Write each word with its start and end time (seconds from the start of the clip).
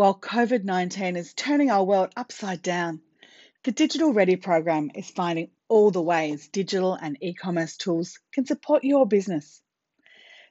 While 0.00 0.18
COVID 0.18 0.64
19 0.64 1.16
is 1.16 1.34
turning 1.34 1.70
our 1.70 1.84
world 1.84 2.14
upside 2.16 2.62
down, 2.62 3.02
the 3.64 3.70
Digital 3.70 4.14
Ready 4.14 4.36
program 4.36 4.90
is 4.94 5.10
finding 5.10 5.50
all 5.68 5.90
the 5.90 6.00
ways 6.00 6.48
digital 6.48 6.94
and 6.94 7.18
e 7.20 7.34
commerce 7.34 7.76
tools 7.76 8.18
can 8.32 8.46
support 8.46 8.82
your 8.82 9.06
business. 9.06 9.60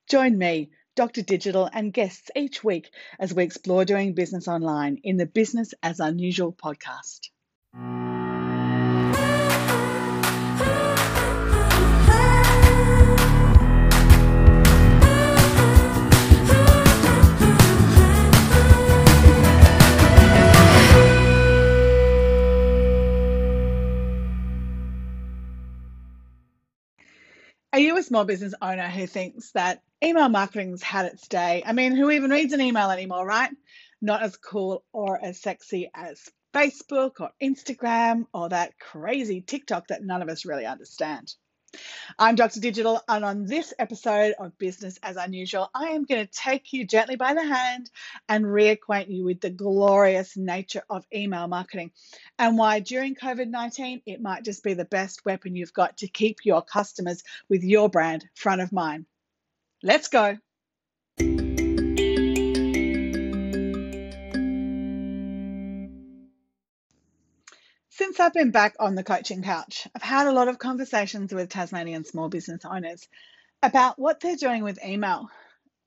Join 0.08 0.38
me, 0.38 0.70
Dr. 0.96 1.24
Digital, 1.24 1.68
and 1.74 1.92
guests 1.92 2.30
each 2.36 2.64
week 2.64 2.92
as 3.18 3.34
we 3.34 3.42
explore 3.42 3.86
doing 3.86 4.14
business 4.14 4.48
online 4.48 5.00
in 5.02 5.18
the 5.18 5.26
Business 5.26 5.74
as 5.82 6.00
Unusual 6.00 6.54
podcast. 6.54 7.30
Are 27.80 27.82
you 27.82 27.96
a 27.96 28.04
small 28.04 28.26
business 28.26 28.54
owner 28.62 28.90
who 28.90 29.08
thinks 29.08 29.52
that 29.52 29.82
email 30.04 30.28
marketing's 30.28 30.84
had 30.84 31.06
its 31.06 31.30
day? 31.30 31.64
I 31.66 31.72
mean, 31.72 31.96
who 31.96 32.12
even 32.12 32.30
reads 32.30 32.52
an 32.52 32.60
email 32.60 32.92
anymore, 32.92 33.26
right? 33.26 33.52
Not 34.02 34.22
as 34.22 34.36
cool 34.36 34.84
or 34.92 35.18
as 35.24 35.40
sexy 35.42 35.90
as 35.96 36.28
Facebook 36.54 37.22
or 37.22 37.30
Instagram 37.42 38.26
or 38.34 38.50
that 38.50 38.78
crazy 38.80 39.40
TikTok 39.40 39.88
that 39.88 40.04
none 40.04 40.22
of 40.22 40.28
us 40.28 40.44
really 40.44 40.66
understand. 40.66 41.34
I'm 42.18 42.36
Dr. 42.36 42.60
Digital, 42.60 43.02
and 43.08 43.24
on 43.24 43.46
this 43.46 43.74
episode 43.78 44.34
of 44.40 44.58
Business 44.58 44.98
as 45.04 45.16
Unusual, 45.16 45.70
I 45.74 45.90
am 45.90 46.06
going 46.06 46.26
to 46.26 46.32
take 46.32 46.74
you 46.74 46.86
gently 46.86 47.16
by 47.16 47.34
the 47.34 47.44
hand 47.44 47.90
and 48.28 48.46
reacquaint 48.46 49.10
you 49.10 49.24
with 49.24 49.42
the 49.42 49.50
glorious 49.50 50.36
nature 50.36 50.84
of 50.90 51.06
email 51.14 51.48
marketing 51.48 51.92
and 52.38 52.58
why 52.58 52.80
during 52.80 53.16
COVID 53.16 53.50
19 53.50 54.02
it 54.06 54.22
might 54.22 54.44
just 54.44 54.64
be 54.64 54.74
the 54.74 54.86
best 54.86 55.26
weapon 55.26 55.56
you've 55.56 55.74
got 55.74 55.98
to 55.98 56.08
keep 56.08 56.40
your 56.44 56.62
customers 56.62 57.24
with 57.50 57.64
your 57.64 57.90
brand 57.90 58.26
front 58.36 58.62
of 58.62 58.72
mind. 58.72 59.06
Let's 59.84 60.08
go. 60.08 60.38
Since 68.10 68.22
I've 68.22 68.34
been 68.34 68.50
back 68.50 68.76
on 68.80 68.96
the 68.96 69.04
coaching 69.04 69.44
couch, 69.44 69.88
I've 69.94 70.02
had 70.02 70.26
a 70.26 70.32
lot 70.32 70.48
of 70.48 70.58
conversations 70.58 71.32
with 71.32 71.48
Tasmanian 71.48 72.06
small 72.06 72.28
business 72.28 72.66
owners 72.66 73.08
about 73.62 74.00
what 74.00 74.20
they're 74.20 74.36
doing 74.36 74.64
with 74.64 74.84
email. 74.84 75.30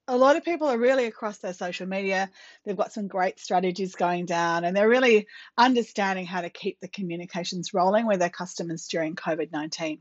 A 0.07 0.17
lot 0.17 0.37
of 0.37 0.45
people 0.45 0.69
are 0.69 0.79
really 0.79 1.07
across 1.07 1.39
their 1.39 1.53
social 1.53 1.89
media. 1.89 2.31
They've 2.65 2.77
got 2.77 2.93
some 2.93 3.09
great 3.09 3.41
strategies 3.41 3.97
going 3.97 4.27
down 4.27 4.63
and 4.63 4.77
they're 4.77 4.89
really 4.89 5.27
understanding 5.59 6.25
how 6.25 6.43
to 6.43 6.49
keep 6.49 6.79
the 6.79 6.87
communications 6.87 7.75
rolling 7.75 8.07
with 8.07 8.21
their 8.21 8.31
customers 8.31 8.87
during 8.87 9.17
COVID 9.17 9.51
19. 9.51 10.01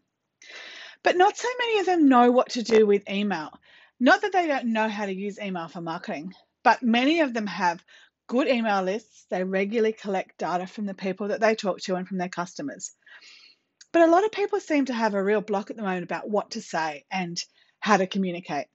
But 1.02 1.18
not 1.18 1.36
so 1.36 1.48
many 1.58 1.80
of 1.80 1.88
them 1.88 2.08
know 2.08 2.30
what 2.32 2.52
to 2.52 2.62
do 2.62 2.86
with 2.86 3.10
email. 3.10 3.50
Not 4.00 4.22
that 4.22 4.32
they 4.32 4.46
don't 4.46 4.74
know 4.74 4.88
how 4.88 5.08
to 5.08 5.12
use 5.12 5.40
email 5.40 5.70
for 5.70 5.82
marketing, 5.82 6.36
but 6.64 6.84
many 6.84 7.22
of 7.22 7.34
them 7.34 7.48
have 7.48 7.84
good 8.32 8.48
email 8.48 8.82
lists. 8.82 9.26
They 9.30 9.44
regularly 9.44 9.92
collect 9.92 10.38
data 10.38 10.66
from 10.66 10.86
the 10.86 10.94
people 10.94 11.28
that 11.28 11.42
they 11.42 11.54
talk 11.54 11.82
to 11.82 11.96
and 11.96 12.08
from 12.08 12.18
their 12.18 12.30
customers. 12.30 12.96
But 13.92 14.04
a 14.04 14.12
lot 14.12 14.24
of 14.24 14.32
people 14.32 14.62
seem 14.62 14.86
to 14.86 14.94
have 14.94 15.16
a 15.16 15.22
real 15.22 15.42
block 15.42 15.70
at 15.70 15.76
the 15.76 15.84
moment 15.84 16.06
about 16.06 16.30
what 16.30 16.52
to 16.52 16.62
say 16.62 17.04
and 17.12 17.38
how 17.82 17.98
to 17.98 18.08
communicate. 18.08 18.68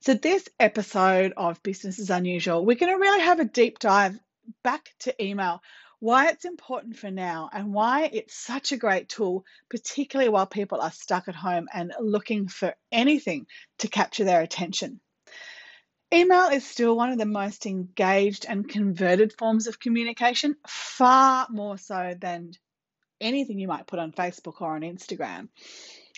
So, 0.00 0.12
this 0.12 0.46
episode 0.60 1.32
of 1.38 1.62
Business 1.62 1.98
is 1.98 2.10
Unusual, 2.10 2.66
we're 2.66 2.76
going 2.76 2.92
to 2.92 3.00
really 3.00 3.22
have 3.22 3.40
a 3.40 3.46
deep 3.46 3.78
dive 3.78 4.18
back 4.62 4.90
to 5.00 5.24
email, 5.24 5.62
why 6.00 6.28
it's 6.28 6.44
important 6.44 6.98
for 6.98 7.10
now, 7.10 7.48
and 7.50 7.72
why 7.72 8.10
it's 8.12 8.34
such 8.34 8.72
a 8.72 8.76
great 8.76 9.08
tool, 9.08 9.46
particularly 9.70 10.28
while 10.28 10.46
people 10.46 10.82
are 10.82 10.92
stuck 10.92 11.28
at 11.28 11.34
home 11.34 11.66
and 11.72 11.94
looking 11.98 12.48
for 12.48 12.74
anything 12.92 13.46
to 13.78 13.88
capture 13.88 14.24
their 14.24 14.42
attention. 14.42 15.00
Email 16.14 16.46
is 16.50 16.64
still 16.64 16.96
one 16.96 17.10
of 17.10 17.18
the 17.18 17.26
most 17.26 17.66
engaged 17.66 18.46
and 18.48 18.68
converted 18.68 19.32
forms 19.36 19.66
of 19.66 19.80
communication, 19.80 20.54
far 20.64 21.48
more 21.50 21.76
so 21.76 22.14
than 22.20 22.52
anything 23.20 23.58
you 23.58 23.66
might 23.66 23.88
put 23.88 23.98
on 23.98 24.12
Facebook 24.12 24.60
or 24.60 24.76
on 24.76 24.82
Instagram. 24.82 25.48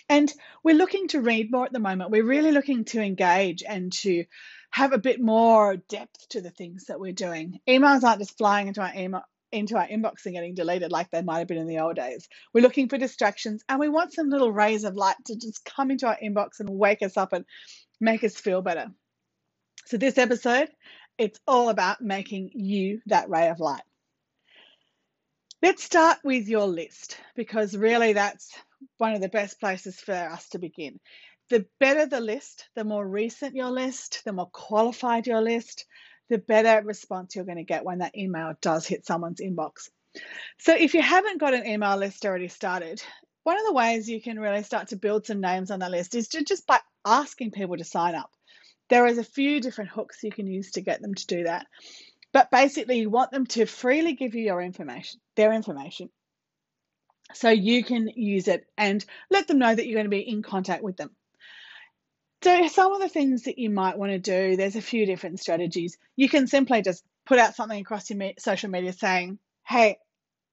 And 0.07 0.31
we're 0.63 0.75
looking 0.75 1.07
to 1.09 1.21
read 1.21 1.51
more 1.51 1.65
at 1.65 1.73
the 1.73 1.79
moment. 1.79 2.11
We're 2.11 2.23
really 2.23 2.51
looking 2.51 2.85
to 2.85 3.01
engage 3.01 3.63
and 3.67 3.91
to 4.03 4.25
have 4.69 4.93
a 4.93 4.99
bit 4.99 5.19
more 5.19 5.77
depth 5.77 6.29
to 6.29 6.41
the 6.41 6.51
things 6.51 6.85
that 6.85 6.99
we're 6.99 7.11
doing. 7.11 7.59
Emails 7.67 8.03
aren't 8.03 8.19
just 8.19 8.37
flying 8.37 8.67
into 8.67 8.81
our 8.81 8.93
email 8.95 9.23
into 9.51 9.77
our 9.77 9.87
inbox 9.87 10.25
and 10.25 10.35
getting 10.35 10.53
deleted 10.53 10.91
like 10.91 11.09
they 11.09 11.23
might 11.23 11.39
have 11.39 11.47
been 11.47 11.57
in 11.57 11.67
the 11.67 11.79
old 11.79 11.95
days. 11.95 12.27
We're 12.53 12.61
looking 12.61 12.87
for 12.87 12.99
distractions 12.99 13.63
and 13.67 13.79
we 13.79 13.89
want 13.89 14.13
some 14.13 14.29
little 14.29 14.51
rays 14.51 14.83
of 14.83 14.95
light 14.95 15.15
to 15.25 15.35
just 15.35 15.65
come 15.65 15.89
into 15.89 16.05
our 16.05 16.17
inbox 16.23 16.59
and 16.59 16.69
wake 16.69 17.01
us 17.01 17.17
up 17.17 17.33
and 17.33 17.45
make 17.99 18.23
us 18.23 18.35
feel 18.35 18.61
better. 18.61 18.91
So, 19.87 19.95
this 19.95 20.17
episode, 20.17 20.67
it's 21.17 21.39
all 21.47 21.69
about 21.69 22.01
making 22.01 22.51
you 22.53 22.99
that 23.05 23.29
ray 23.29 23.47
of 23.47 23.61
light. 23.61 23.83
Let's 25.63 25.81
start 25.81 26.17
with 26.25 26.49
your 26.49 26.67
list 26.67 27.17
because 27.37 27.73
really 27.73 28.11
that's 28.11 28.51
one 28.97 29.13
of 29.13 29.21
the 29.21 29.29
best 29.29 29.61
places 29.61 29.97
for 29.97 30.11
us 30.11 30.49
to 30.49 30.59
begin. 30.59 30.99
The 31.49 31.65
better 31.79 32.05
the 32.05 32.19
list, 32.19 32.67
the 32.75 32.83
more 32.83 33.07
recent 33.07 33.55
your 33.55 33.71
list, 33.71 34.23
the 34.25 34.33
more 34.33 34.49
qualified 34.51 35.25
your 35.25 35.41
list, 35.41 35.85
the 36.27 36.37
better 36.37 36.85
response 36.85 37.33
you're 37.33 37.45
going 37.45 37.55
to 37.55 37.63
get 37.63 37.85
when 37.85 37.99
that 37.99 38.17
email 38.17 38.55
does 38.59 38.85
hit 38.85 39.05
someone's 39.05 39.39
inbox. 39.39 39.89
So, 40.59 40.75
if 40.75 40.95
you 40.95 41.01
haven't 41.01 41.39
got 41.39 41.53
an 41.53 41.65
email 41.65 41.95
list 41.95 42.25
already 42.25 42.49
started, 42.49 43.01
one 43.43 43.57
of 43.57 43.65
the 43.65 43.71
ways 43.71 44.09
you 44.09 44.21
can 44.21 44.37
really 44.37 44.63
start 44.63 44.89
to 44.89 44.97
build 44.97 45.25
some 45.25 45.39
names 45.39 45.71
on 45.71 45.79
that 45.79 45.91
list 45.91 46.13
is 46.13 46.27
to 46.27 46.43
just 46.43 46.67
by 46.67 46.81
asking 47.05 47.51
people 47.51 47.77
to 47.77 47.85
sign 47.85 48.13
up. 48.13 48.29
There 48.89 49.05
is 49.05 49.17
a 49.17 49.23
few 49.23 49.59
different 49.59 49.89
hooks 49.89 50.23
you 50.23 50.31
can 50.31 50.47
use 50.47 50.71
to 50.71 50.81
get 50.81 51.01
them 51.01 51.13
to 51.13 51.27
do 51.27 51.43
that. 51.43 51.67
But 52.33 52.51
basically, 52.51 52.99
you 52.99 53.09
want 53.09 53.31
them 53.31 53.45
to 53.47 53.65
freely 53.65 54.13
give 54.13 54.35
you 54.35 54.43
your 54.43 54.61
information, 54.61 55.19
their 55.35 55.53
information, 55.53 56.09
so 57.33 57.49
you 57.49 57.83
can 57.83 58.09
use 58.15 58.47
it 58.47 58.65
and 58.77 59.03
let 59.29 59.47
them 59.47 59.59
know 59.59 59.73
that 59.73 59.85
you're 59.85 59.95
going 59.95 60.05
to 60.05 60.09
be 60.09 60.27
in 60.27 60.43
contact 60.43 60.83
with 60.83 60.97
them. 60.97 61.11
So, 62.43 62.67
some 62.67 62.93
of 62.93 63.01
the 63.01 63.09
things 63.09 63.43
that 63.43 63.57
you 63.57 63.69
might 63.69 63.97
want 63.97 64.11
to 64.11 64.19
do, 64.19 64.55
there's 64.55 64.75
a 64.75 64.81
few 64.81 65.05
different 65.05 65.39
strategies. 65.39 65.97
You 66.15 66.29
can 66.29 66.47
simply 66.47 66.81
just 66.81 67.03
put 67.25 67.39
out 67.39 67.55
something 67.55 67.79
across 67.79 68.09
your 68.09 68.31
social 68.37 68.69
media 68.69 68.93
saying, 68.93 69.39
Hey, 69.65 69.97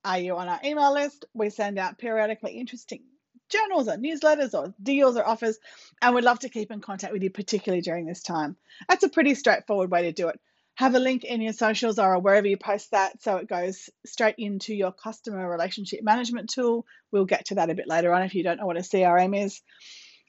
are 0.04 0.18
you 0.18 0.36
on 0.36 0.48
our 0.48 0.60
email 0.64 0.92
list? 0.92 1.24
We 1.34 1.50
send 1.50 1.78
out 1.78 1.98
periodically 1.98 2.58
interesting 2.58 3.02
journals 3.48 3.88
or 3.88 3.96
newsletters 3.96 4.54
or 4.54 4.74
deals 4.82 5.16
or 5.16 5.26
offers, 5.26 5.58
and 6.02 6.14
we'd 6.14 6.24
love 6.24 6.40
to 6.40 6.48
keep 6.48 6.70
in 6.70 6.80
contact 6.80 7.12
with 7.12 7.22
you, 7.22 7.30
particularly 7.30 7.82
during 7.82 8.06
this 8.06 8.22
time. 8.22 8.56
That's 8.88 9.04
a 9.04 9.08
pretty 9.08 9.34
straightforward 9.34 9.90
way 9.90 10.02
to 10.02 10.12
do 10.12 10.28
it. 10.28 10.40
Have 10.76 10.96
a 10.96 10.98
link 10.98 11.22
in 11.22 11.40
your 11.40 11.52
socials 11.52 12.00
or 12.00 12.18
wherever 12.18 12.48
you 12.48 12.56
post 12.56 12.90
that 12.90 13.22
so 13.22 13.36
it 13.36 13.48
goes 13.48 13.90
straight 14.04 14.34
into 14.38 14.74
your 14.74 14.90
customer 14.90 15.48
relationship 15.48 16.02
management 16.02 16.50
tool. 16.50 16.84
We'll 17.12 17.26
get 17.26 17.46
to 17.46 17.56
that 17.56 17.70
a 17.70 17.74
bit 17.74 17.86
later 17.86 18.12
on 18.12 18.22
if 18.22 18.34
you 18.34 18.42
don't 18.42 18.58
know 18.58 18.66
what 18.66 18.76
a 18.76 18.80
CRM 18.80 19.40
is. 19.44 19.62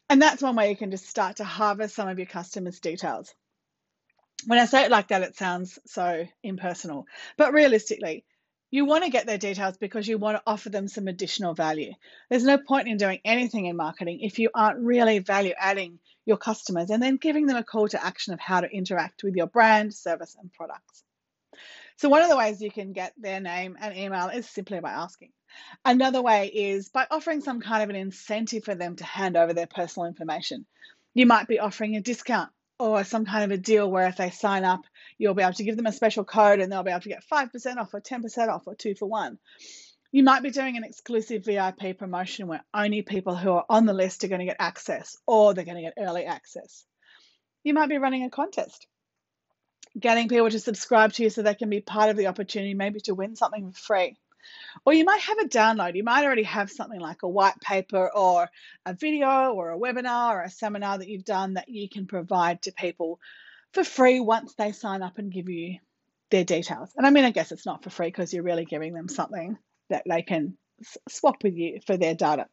And 0.08 0.22
that's 0.22 0.44
one 0.44 0.56
way 0.56 0.70
you 0.70 0.76
can 0.76 0.92
just 0.92 1.10
start 1.10 1.38
to 1.38 1.44
harvest 1.44 1.96
some 1.96 2.08
of 2.08 2.20
your 2.20 2.28
customers' 2.28 2.80
details. 2.80 3.34
When 4.46 4.60
I 4.60 4.66
say 4.66 4.84
it 4.84 4.92
like 4.92 5.08
that, 5.08 5.24
it 5.24 5.36
sounds 5.36 5.80
so 5.88 6.28
impersonal. 6.44 7.08
But 7.38 7.54
realistically, 7.54 8.24
you 8.72 8.86
want 8.86 9.04
to 9.04 9.10
get 9.10 9.26
their 9.26 9.38
details 9.38 9.78
because 9.78 10.08
you 10.08 10.18
want 10.18 10.38
to 10.38 10.44
offer 10.46 10.70
them 10.70 10.88
some 10.88 11.08
additional 11.08 11.54
value. 11.54 11.94
There's 12.30 12.44
no 12.44 12.58
point 12.58 12.88
in 12.88 12.98
doing 12.98 13.20
anything 13.24 13.66
in 13.66 13.78
marketing 13.78 14.20
if 14.22 14.40
you 14.40 14.50
aren't 14.54 14.80
really 14.80 15.20
value 15.20 15.54
adding 15.58 16.00
your 16.26 16.38
customers 16.38 16.90
and 16.90 17.02
then 17.02 17.18
giving 17.18 17.46
them 17.46 17.58
a 17.58 17.64
call 17.64 17.88
to 17.90 18.04
action 18.04 18.34
of 18.34 18.40
how 18.40 18.62
to 18.62 18.70
interact 18.70 19.24
with 19.24 19.36
your 19.36 19.48
brand, 19.48 19.94
service, 19.94 20.36
and 20.40 20.52
products. 20.52 21.04
So, 21.98 22.10
one 22.10 22.22
of 22.22 22.30
the 22.30 22.36
ways 22.36 22.62
you 22.62 22.72
can 22.72 22.92
get 22.92 23.14
their 23.18 23.40
name 23.40 23.78
and 23.80 23.96
email 23.96 24.28
is 24.28 24.50
simply 24.50 24.80
by 24.82 24.92
asking. 24.92 25.32
Another 25.86 26.22
way 26.22 26.48
is 26.48 26.90
by 26.90 27.08
offering 27.10 27.40
some 27.40 27.62
kind 27.62 27.84
of 27.84 27.90
an 27.90 27.96
incentive 27.96 28.66
for 28.66 28.76
them 28.76 28.98
to 28.98 29.06
hand 29.06 29.38
over 29.38 29.54
their 29.54 29.68
personal 29.68 30.08
information. 30.08 30.66
You 31.14 31.26
might 31.26 31.48
be 31.48 31.60
offering 31.60 31.96
a 31.96 32.02
discount 32.02 32.52
or 32.80 33.04
some 33.04 33.26
kind 33.26 33.44
of 33.44 33.52
a 33.52 33.62
deal 33.62 33.90
where 33.90 34.08
if 34.08 34.18
they 34.18 34.30
sign 34.30 34.64
up, 34.64 34.82
you'll 35.18 35.34
be 35.34 35.44
able 35.44 35.54
to 35.54 35.64
give 35.64 35.78
them 35.78 35.86
a 35.86 35.92
special 35.92 36.24
code 36.24 36.60
and 36.60 36.72
they'll 36.72 36.84
be 36.84 36.92
able 36.92 37.02
to 37.02 37.10
get 37.10 37.24
5% 37.32 37.78
off 37.78 37.94
or 37.94 38.02
10% 38.02 38.50
off 38.50 38.68
or 38.68 38.76
two 38.76 38.96
for 38.96 39.06
one. 39.06 39.38
You 40.12 40.24
might 40.24 40.44
be 40.44 40.52
doing 40.52 40.78
an 40.78 40.84
exclusive 40.84 41.46
VIP 41.46 41.98
promotion 41.98 42.48
where 42.48 42.64
only 42.74 43.02
people 43.02 43.36
who 43.36 43.52
are 43.52 43.66
on 43.70 43.86
the 43.86 43.94
list 43.94 44.24
are 44.24 44.28
going 44.28 44.40
to 44.40 44.46
get 44.46 44.58
access 44.60 45.18
or 45.26 45.54
they're 45.54 45.66
going 45.66 45.76
to 45.76 45.84
get 45.84 45.94
early 45.98 46.26
access. 46.26 46.86
You 47.64 47.74
might 47.74 47.90
be 47.90 47.98
running 47.98 48.24
a 48.24 48.30
contest, 48.30 48.88
getting 50.00 50.30
people 50.30 50.50
to 50.50 50.60
subscribe 50.60 51.14
to 51.14 51.24
you 51.24 51.30
so 51.30 51.42
they 51.42 51.56
can 51.56 51.70
be 51.70 51.82
part 51.82 52.10
of 52.10 52.18
the 52.18 52.28
opportunity, 52.28 52.74
maybe 52.74 53.00
to 53.02 53.16
win 53.16 53.36
something 53.36 53.72
for 53.72 53.80
free. 53.80 54.18
Or 54.86 54.94
you 54.94 55.06
might 55.06 55.22
have 55.22 55.40
a 55.40 55.48
download. 55.48 55.96
You 55.96 56.04
might 56.04 56.26
already 56.26 56.44
have 56.44 56.72
something 56.72 57.00
like 57.00 57.24
a 57.24 57.30
white 57.30 57.60
paper 57.62 58.12
or 58.14 58.50
a 58.86 58.94
video 58.94 59.54
or 59.54 59.72
a 59.72 59.78
webinar 59.78 60.36
or 60.36 60.42
a 60.42 60.50
seminar 60.50 60.98
that 60.98 61.08
you've 61.08 61.26
done 61.26 61.54
that 61.56 61.70
you 61.70 61.90
can 61.90 62.08
provide 62.08 62.62
to 62.64 62.72
people 62.72 63.20
for 63.74 63.84
free 63.84 64.20
once 64.20 64.54
they 64.56 64.72
sign 64.72 65.02
up 65.02 65.18
and 65.18 65.32
give 65.32 65.50
you 65.50 65.78
their 66.32 66.44
details. 66.44 66.92
And 66.96 67.06
I 67.06 67.10
mean, 67.10 67.26
I 67.26 67.32
guess 67.32 67.52
it's 67.52 67.66
not 67.66 67.84
for 67.84 67.90
free 67.90 68.08
because 68.08 68.34
you're 68.34 68.44
really 68.44 68.66
giving 68.66 68.94
them 68.94 69.08
something 69.08 69.58
that 69.90 70.04
they 70.08 70.22
can 70.22 70.58
swap 71.10 71.44
with 71.44 71.56
you 71.56 71.80
for 71.86 71.98
their 71.98 72.16
data. 72.16 72.48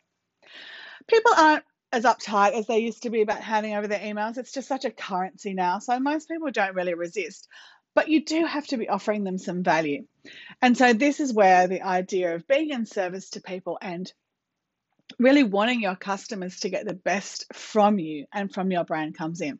People 1.08 1.32
aren't 1.36 1.64
as 1.92 2.04
uptight 2.04 2.52
as 2.52 2.66
they 2.66 2.78
used 2.78 3.02
to 3.02 3.10
be 3.10 3.20
about 3.20 3.40
handing 3.40 3.74
over 3.74 3.86
their 3.86 3.98
emails. 3.98 4.38
It's 4.38 4.52
just 4.52 4.68
such 4.68 4.84
a 4.84 4.90
currency 4.90 5.52
now. 5.52 5.78
So 5.78 5.98
most 6.00 6.28
people 6.28 6.50
don't 6.50 6.74
really 6.74 6.94
resist. 6.94 7.48
But 7.94 8.08
you 8.08 8.24
do 8.24 8.46
have 8.46 8.66
to 8.68 8.78
be 8.78 8.88
offering 8.88 9.24
them 9.24 9.38
some 9.38 9.62
value. 9.62 10.06
And 10.60 10.76
so 10.76 10.92
this 10.92 11.20
is 11.20 11.32
where 11.32 11.68
the 11.68 11.82
idea 11.82 12.34
of 12.34 12.46
being 12.46 12.70
in 12.70 12.86
service 12.86 13.30
to 13.30 13.40
people 13.40 13.78
and 13.80 14.10
really 15.18 15.42
wanting 15.42 15.82
your 15.82 15.96
customers 15.96 16.60
to 16.60 16.70
get 16.70 16.86
the 16.86 16.94
best 16.94 17.46
from 17.52 17.98
you 17.98 18.26
and 18.32 18.52
from 18.52 18.70
your 18.70 18.84
brand 18.84 19.16
comes 19.16 19.40
in. 19.40 19.58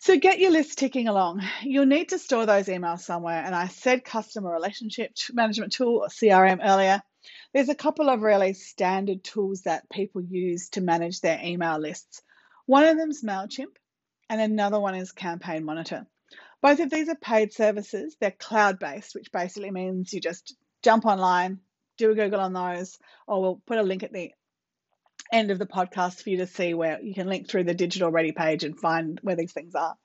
So 0.00 0.16
get 0.16 0.38
your 0.38 0.52
list 0.52 0.78
ticking 0.78 1.08
along. 1.08 1.42
You'll 1.62 1.86
need 1.86 2.10
to 2.10 2.18
store 2.18 2.46
those 2.46 2.66
emails 2.66 3.00
somewhere. 3.00 3.42
And 3.44 3.54
I 3.54 3.66
said 3.66 4.04
customer 4.04 4.52
relationship 4.52 5.12
management 5.32 5.72
tool 5.72 6.02
or 6.02 6.08
CRM 6.08 6.60
earlier. 6.62 7.02
There's 7.52 7.68
a 7.68 7.74
couple 7.74 8.08
of 8.08 8.22
really 8.22 8.52
standard 8.52 9.24
tools 9.24 9.62
that 9.62 9.90
people 9.90 10.22
use 10.22 10.68
to 10.70 10.80
manage 10.80 11.20
their 11.20 11.40
email 11.42 11.78
lists. 11.78 12.22
One 12.66 12.84
of 12.84 12.96
them 12.96 13.10
is 13.10 13.24
MailChimp, 13.24 13.74
and 14.30 14.40
another 14.40 14.78
one 14.78 14.94
is 14.94 15.10
Campaign 15.10 15.64
Monitor. 15.64 16.06
Both 16.60 16.80
of 16.80 16.90
these 16.90 17.08
are 17.08 17.14
paid 17.14 17.52
services. 17.52 18.16
They're 18.20 18.30
cloud 18.32 18.78
based, 18.78 19.14
which 19.14 19.32
basically 19.32 19.70
means 19.70 20.12
you 20.12 20.20
just 20.20 20.56
jump 20.82 21.06
online, 21.06 21.60
do 21.96 22.10
a 22.10 22.14
Google 22.14 22.40
on 22.40 22.52
those, 22.52 22.98
or 23.26 23.40
we'll 23.40 23.62
put 23.66 23.78
a 23.78 23.82
link 23.82 24.02
at 24.02 24.12
the 24.12 24.32
end 25.32 25.50
of 25.50 25.58
the 25.58 25.66
podcast 25.66 26.22
for 26.22 26.30
you 26.30 26.38
to 26.38 26.46
see 26.46 26.74
where 26.74 27.00
you 27.00 27.14
can 27.14 27.28
link 27.28 27.48
through 27.48 27.64
the 27.64 27.74
digital 27.74 28.10
ready 28.10 28.32
page 28.32 28.64
and 28.64 28.78
find 28.78 29.18
where 29.22 29.36
these 29.36 29.52
things 29.52 29.74
are. 29.74 29.96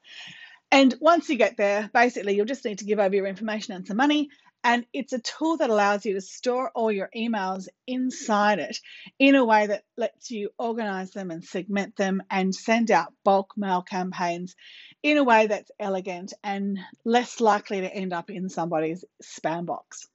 And 0.71 0.95
once 0.99 1.29
you 1.29 1.37
get 1.37 1.55
there, 1.55 1.89
basically, 1.93 2.35
you'll 2.35 2.45
just 2.45 2.65
need 2.65 2.79
to 2.79 2.85
give 2.85 2.99
over 2.99 3.15
your 3.15 3.27
information 3.27 3.75
and 3.75 3.85
some 3.85 3.97
money. 3.97 4.29
And 4.63 4.85
it's 4.93 5.13
a 5.13 5.19
tool 5.19 5.57
that 5.57 5.69
allows 5.69 6.05
you 6.05 6.13
to 6.13 6.21
store 6.21 6.71
all 6.73 6.91
your 6.91 7.09
emails 7.15 7.67
inside 7.85 8.59
it 8.59 8.77
in 9.19 9.35
a 9.35 9.43
way 9.43 9.67
that 9.67 9.83
lets 9.97 10.31
you 10.31 10.51
organize 10.57 11.11
them 11.11 11.31
and 11.31 11.43
segment 11.43 11.95
them 11.97 12.23
and 12.29 12.55
send 12.55 12.89
out 12.89 13.13
bulk 13.25 13.53
mail 13.57 13.81
campaigns 13.81 14.55
in 15.01 15.17
a 15.17 15.23
way 15.23 15.47
that's 15.47 15.71
elegant 15.79 16.33
and 16.43 16.79
less 17.03 17.41
likely 17.41 17.81
to 17.81 17.93
end 17.93 18.13
up 18.13 18.29
in 18.29 18.47
somebody's 18.49 19.03
spam 19.21 19.65
box. 19.65 20.07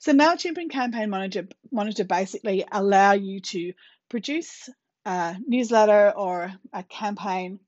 So 0.00 0.12
MailChimp 0.12 0.56
and 0.56 0.70
Campaign 0.70 1.10
Monitor, 1.10 1.46
Monitor 1.70 2.04
basically 2.04 2.64
allow 2.70 3.12
you 3.12 3.40
to 3.40 3.72
produce 4.08 4.68
a 5.04 5.36
newsletter 5.46 6.12
or 6.16 6.52
a 6.72 6.82
campaign. 6.82 7.60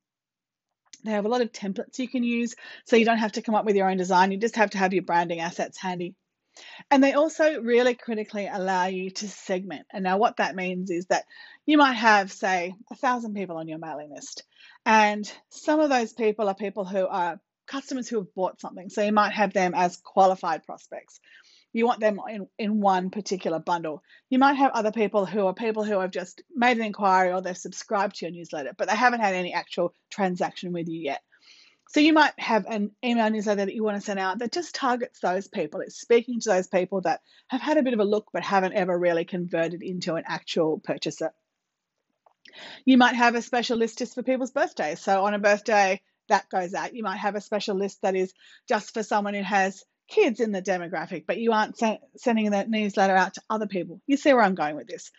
They 1.04 1.12
have 1.12 1.26
a 1.26 1.28
lot 1.28 1.42
of 1.42 1.52
templates 1.52 1.98
you 1.98 2.08
can 2.08 2.24
use, 2.24 2.54
so 2.86 2.96
you 2.96 3.04
don't 3.04 3.18
have 3.18 3.32
to 3.32 3.42
come 3.42 3.54
up 3.54 3.64
with 3.64 3.76
your 3.76 3.90
own 3.90 3.96
design. 3.96 4.32
You 4.32 4.38
just 4.38 4.56
have 4.56 4.70
to 4.70 4.78
have 4.78 4.94
your 4.94 5.02
branding 5.02 5.40
assets 5.40 5.78
handy. 5.78 6.14
And 6.90 7.02
they 7.02 7.12
also 7.12 7.60
really 7.60 7.94
critically 7.94 8.48
allow 8.50 8.86
you 8.86 9.10
to 9.10 9.28
segment. 9.28 9.86
And 9.92 10.04
now, 10.04 10.18
what 10.18 10.36
that 10.36 10.54
means 10.54 10.90
is 10.90 11.06
that 11.06 11.24
you 11.66 11.76
might 11.78 11.94
have, 11.94 12.32
say, 12.32 12.74
a 12.90 12.94
thousand 12.94 13.34
people 13.34 13.56
on 13.56 13.68
your 13.68 13.78
mailing 13.78 14.12
list, 14.14 14.44
and 14.86 15.30
some 15.48 15.80
of 15.80 15.90
those 15.90 16.12
people 16.12 16.48
are 16.48 16.54
people 16.54 16.84
who 16.84 17.06
are 17.06 17.40
customers 17.66 18.08
who 18.08 18.16
have 18.16 18.34
bought 18.34 18.60
something. 18.60 18.88
So 18.88 19.02
you 19.02 19.12
might 19.12 19.32
have 19.32 19.52
them 19.52 19.72
as 19.74 19.96
qualified 19.96 20.64
prospects 20.64 21.20
you 21.74 21.86
want 21.86 22.00
them 22.00 22.20
in, 22.30 22.48
in 22.58 22.80
one 22.80 23.10
particular 23.10 23.58
bundle. 23.58 24.02
You 24.30 24.38
might 24.38 24.54
have 24.54 24.70
other 24.72 24.92
people 24.92 25.26
who 25.26 25.46
are 25.46 25.52
people 25.52 25.82
who 25.82 25.98
have 25.98 26.12
just 26.12 26.40
made 26.54 26.78
an 26.78 26.84
inquiry 26.84 27.32
or 27.32 27.42
they've 27.42 27.56
subscribed 27.56 28.16
to 28.16 28.26
your 28.26 28.32
newsletter, 28.32 28.74
but 28.78 28.88
they 28.88 28.96
haven't 28.96 29.20
had 29.20 29.34
any 29.34 29.52
actual 29.52 29.92
transaction 30.08 30.72
with 30.72 30.88
you 30.88 31.00
yet. 31.00 31.20
So 31.88 32.00
you 32.00 32.12
might 32.12 32.32
have 32.38 32.64
an 32.66 32.92
email 33.04 33.28
newsletter 33.28 33.66
that 33.66 33.74
you 33.74 33.82
want 33.82 33.96
to 33.96 34.00
send 34.00 34.20
out 34.20 34.38
that 34.38 34.52
just 34.52 34.74
targets 34.74 35.18
those 35.18 35.48
people. 35.48 35.80
It's 35.80 36.00
speaking 36.00 36.40
to 36.40 36.48
those 36.48 36.68
people 36.68 37.00
that 37.02 37.20
have 37.48 37.60
had 37.60 37.76
a 37.76 37.82
bit 37.82 37.92
of 37.92 38.00
a 38.00 38.04
look 38.04 38.28
but 38.32 38.44
haven't 38.44 38.74
ever 38.74 38.96
really 38.96 39.24
converted 39.24 39.82
into 39.82 40.14
an 40.14 40.24
actual 40.26 40.78
purchaser. 40.78 41.32
You 42.84 42.98
might 42.98 43.16
have 43.16 43.34
a 43.34 43.42
special 43.42 43.78
list 43.78 43.98
just 43.98 44.14
for 44.14 44.22
people's 44.22 44.52
birthdays. 44.52 45.00
So 45.00 45.24
on 45.24 45.34
a 45.34 45.40
birthday, 45.40 46.00
that 46.28 46.48
goes 46.48 46.72
out. 46.72 46.94
You 46.94 47.02
might 47.02 47.16
have 47.16 47.34
a 47.34 47.40
special 47.40 47.76
list 47.76 48.02
that 48.02 48.14
is 48.14 48.32
just 48.68 48.94
for 48.94 49.02
someone 49.02 49.34
who 49.34 49.42
has 49.42 49.84
kids 50.08 50.40
in 50.40 50.52
the 50.52 50.62
demographic, 50.62 51.24
but 51.26 51.38
you 51.38 51.52
aren't 51.52 51.80
sending 52.16 52.50
that 52.50 52.70
newsletter 52.70 53.16
out 53.16 53.34
to 53.34 53.42
other 53.48 53.66
people. 53.66 54.00
You 54.06 54.16
see 54.16 54.32
where 54.32 54.42
I'm 54.42 54.54
going 54.54 54.76
with 54.76 54.86
this. 54.86 55.10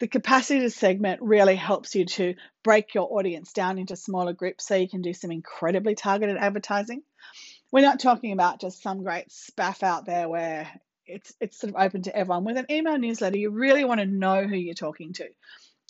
The 0.00 0.08
capacity 0.08 0.60
to 0.60 0.70
segment 0.70 1.22
really 1.22 1.54
helps 1.54 1.94
you 1.94 2.06
to 2.06 2.34
break 2.64 2.94
your 2.94 3.12
audience 3.16 3.52
down 3.52 3.78
into 3.78 3.94
smaller 3.94 4.32
groups 4.32 4.66
so 4.66 4.74
you 4.74 4.88
can 4.88 5.02
do 5.02 5.14
some 5.14 5.30
incredibly 5.30 5.94
targeted 5.94 6.36
advertising. 6.36 7.02
We're 7.70 7.82
not 7.82 8.00
talking 8.00 8.32
about 8.32 8.60
just 8.60 8.82
some 8.82 9.04
great 9.04 9.28
spaff 9.28 9.82
out 9.82 10.04
there 10.04 10.28
where 10.28 10.68
it's 11.06 11.32
it's 11.40 11.58
sort 11.58 11.74
of 11.74 11.80
open 11.80 12.02
to 12.02 12.16
everyone. 12.16 12.44
With 12.44 12.56
an 12.56 12.66
email 12.70 12.98
newsletter, 12.98 13.38
you 13.38 13.50
really 13.50 13.84
want 13.84 14.00
to 14.00 14.06
know 14.06 14.42
who 14.44 14.56
you're 14.56 14.74
talking 14.74 15.12
to 15.14 15.28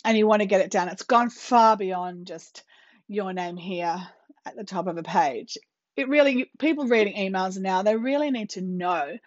and 0.05 0.17
you 0.17 0.27
want 0.27 0.41
to 0.41 0.47
get 0.47 0.61
it 0.61 0.71
down. 0.71 0.89
It's 0.89 1.03
gone 1.03 1.29
far 1.29 1.75
beyond 1.75 2.27
just 2.27 2.63
your 3.07 3.33
name 3.33 3.57
here 3.57 3.97
at 4.45 4.55
the 4.55 4.63
top 4.63 4.87
of 4.87 4.97
a 4.97 5.03
page 5.03 5.57
it 5.95 6.09
really 6.09 6.49
people 6.59 6.87
reading 6.87 7.15
emails 7.15 7.57
now 7.57 7.83
they 7.83 7.95
really 7.95 8.31
need 8.31 8.51
to 8.51 8.61
know 8.61 9.17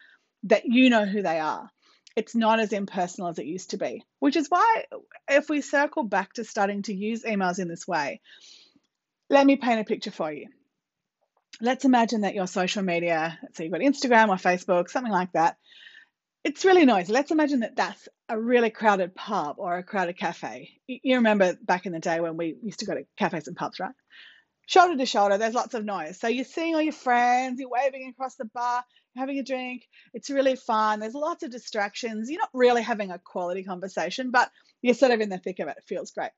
that 0.44 0.64
you 0.64 0.90
know 0.90 1.04
who 1.04 1.22
they 1.22 1.40
are. 1.40 1.68
It's 2.14 2.34
not 2.34 2.60
as 2.60 2.72
impersonal 2.72 3.28
as 3.28 3.38
it 3.38 3.46
used 3.46 3.70
to 3.70 3.76
be 3.76 4.02
which 4.20 4.36
is 4.36 4.48
why 4.48 4.84
if 5.28 5.48
we 5.48 5.60
circle 5.60 6.02
back 6.02 6.32
to 6.34 6.44
starting 6.44 6.82
to 6.82 6.94
use 6.94 7.24
emails 7.24 7.58
in 7.58 7.68
this 7.68 7.86
way 7.86 8.20
let 9.28 9.46
me 9.46 9.56
paint 9.56 9.80
a 9.80 9.84
picture 9.84 10.12
for 10.12 10.32
you. 10.32 10.46
Let's 11.60 11.84
imagine 11.84 12.20
that 12.20 12.34
your 12.34 12.46
social 12.46 12.82
media 12.82 13.38
so 13.54 13.62
you've 13.62 13.72
got 13.72 13.80
instagram 13.80 14.28
or 14.28 14.36
facebook 14.36 14.88
something 14.88 15.12
like 15.12 15.32
that. 15.32 15.56
It's 16.44 16.64
really 16.64 16.84
noisy. 16.84 17.12
Let's 17.12 17.32
imagine 17.32 17.60
that 17.60 17.74
that's 17.74 18.08
a 18.28 18.38
really 18.40 18.70
crowded 18.70 19.16
pub 19.16 19.56
or 19.58 19.76
a 19.76 19.82
crowded 19.82 20.16
cafe. 20.16 20.70
You 20.86 21.16
remember 21.16 21.56
back 21.60 21.86
in 21.86 21.92
the 21.92 21.98
day 21.98 22.20
when 22.20 22.36
we 22.36 22.56
used 22.62 22.80
to 22.80 22.86
go 22.86 22.94
to 22.94 23.04
cafes 23.18 23.48
and 23.48 23.56
pubs 23.56 23.80
right 23.80 23.94
shoulder 24.66 24.96
to 24.96 25.06
shoulder, 25.06 25.38
there's 25.38 25.54
lots 25.54 25.74
of 25.74 25.84
noise. 25.84 26.18
So 26.18 26.28
you're 26.28 26.44
seeing 26.44 26.74
all 26.74 26.82
your 26.82 26.92
friends, 26.92 27.58
you're 27.60 27.70
waving 27.70 28.08
across 28.08 28.34
the 28.34 28.44
bar, 28.44 28.84
having 29.16 29.38
a 29.38 29.42
drink. 29.42 29.88
It's 30.12 30.30
really 30.30 30.56
fun. 30.56 31.00
There's 31.00 31.14
lots 31.14 31.42
of 31.42 31.50
distractions. 31.50 32.30
You're 32.30 32.40
not 32.40 32.50
really 32.52 32.82
having 32.82 33.10
a 33.10 33.18
quality 33.18 33.62
conversation, 33.64 34.30
but 34.30 34.50
you're 34.82 34.94
sort 34.94 35.12
of 35.12 35.20
in 35.20 35.30
the 35.30 35.38
thick 35.38 35.60
of 35.60 35.68
it. 35.68 35.76
It 35.78 35.84
feels 35.86 36.10
great. 36.10 36.30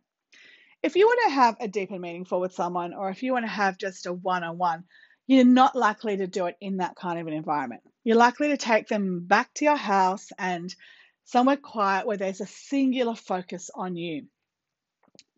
If 0.83 0.95
you 0.95 1.07
want 1.07 1.21
to 1.25 1.35
have 1.35 1.57
a 1.59 1.67
deep 1.67 1.91
and 1.91 2.01
meaningful 2.01 2.41
with 2.41 2.55
someone, 2.55 2.95
or 2.95 3.11
if 3.11 3.23
you 3.23 3.33
want 3.33 3.45
to 3.45 3.51
have 3.51 3.79
just 3.79 4.07
a 4.07 4.13
one 4.13 4.45
on 4.45 4.59
one, 4.59 4.85
you're 5.27 5.45
not 5.45 5.75
likely 5.75 6.19
to 6.19 6.27
do 6.27 6.47
it 6.47 6.57
in 6.61 6.77
that 6.77 6.95
kind 6.95 7.19
of 7.19 7.27
an 7.27 7.33
environment. 7.33 7.83
You're 8.05 8.17
likely 8.17 8.49
to 8.49 8.57
take 8.57 8.89
them 8.89 9.27
back 9.27 9.53
to 9.55 9.65
your 9.65 9.77
house 9.77 10.29
and 10.39 10.75
somewhere 11.25 11.57
quiet 11.57 12.07
where 12.07 12.17
there's 12.17 12.41
a 12.41 12.47
singular 12.47 13.15
focus 13.15 13.71
on 13.75 13.97
you. 13.97 14.27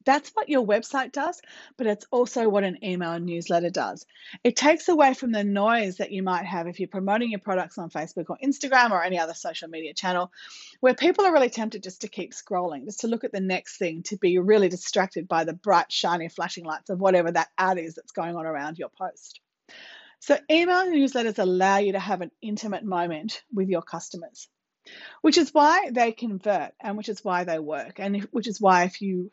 That's 0.06 0.30
what 0.30 0.48
your 0.48 0.66
website 0.66 1.12
does, 1.12 1.40
but 1.76 1.86
it's 1.86 2.06
also 2.10 2.48
what 2.48 2.64
an 2.64 2.82
email 2.82 3.18
newsletter 3.20 3.68
does. 3.68 4.06
It 4.42 4.56
takes 4.56 4.88
away 4.88 5.12
from 5.12 5.30
the 5.30 5.44
noise 5.44 5.98
that 5.98 6.10
you 6.10 6.22
might 6.22 6.46
have 6.46 6.66
if 6.66 6.80
you're 6.80 6.88
promoting 6.88 7.30
your 7.30 7.40
products 7.40 7.76
on 7.76 7.90
Facebook 7.90 8.26
or 8.30 8.38
Instagram 8.42 8.92
or 8.92 9.02
any 9.02 9.18
other 9.18 9.34
social 9.34 9.68
media 9.68 9.92
channel, 9.92 10.32
where 10.80 10.94
people 10.94 11.26
are 11.26 11.32
really 11.32 11.50
tempted 11.50 11.82
just 11.82 12.00
to 12.00 12.08
keep 12.08 12.32
scrolling, 12.32 12.86
just 12.86 13.00
to 13.00 13.08
look 13.08 13.24
at 13.24 13.32
the 13.32 13.40
next 13.40 13.76
thing, 13.76 14.02
to 14.04 14.16
be 14.16 14.38
really 14.38 14.70
distracted 14.70 15.28
by 15.28 15.44
the 15.44 15.52
bright, 15.52 15.92
shiny, 15.92 16.28
flashing 16.28 16.64
lights 16.64 16.88
of 16.88 16.98
whatever 16.98 17.30
that 17.30 17.48
ad 17.58 17.78
is 17.78 17.94
that's 17.94 18.12
going 18.12 18.36
on 18.36 18.46
around 18.46 18.78
your 18.78 18.90
post. 18.90 19.40
So, 20.20 20.38
email 20.50 20.86
newsletters 20.86 21.38
allow 21.38 21.78
you 21.78 21.92
to 21.92 21.98
have 21.98 22.20
an 22.20 22.30
intimate 22.42 22.84
moment 22.84 23.42
with 23.52 23.68
your 23.68 23.82
customers, 23.82 24.48
which 25.22 25.38
is 25.38 25.52
why 25.52 25.90
they 25.90 26.12
convert 26.12 26.72
and 26.80 26.96
which 26.96 27.08
is 27.08 27.24
why 27.24 27.44
they 27.44 27.58
work, 27.58 27.98
and 27.98 28.22
which 28.30 28.46
is 28.46 28.60
why 28.60 28.84
if 28.84 29.00
you 29.00 29.30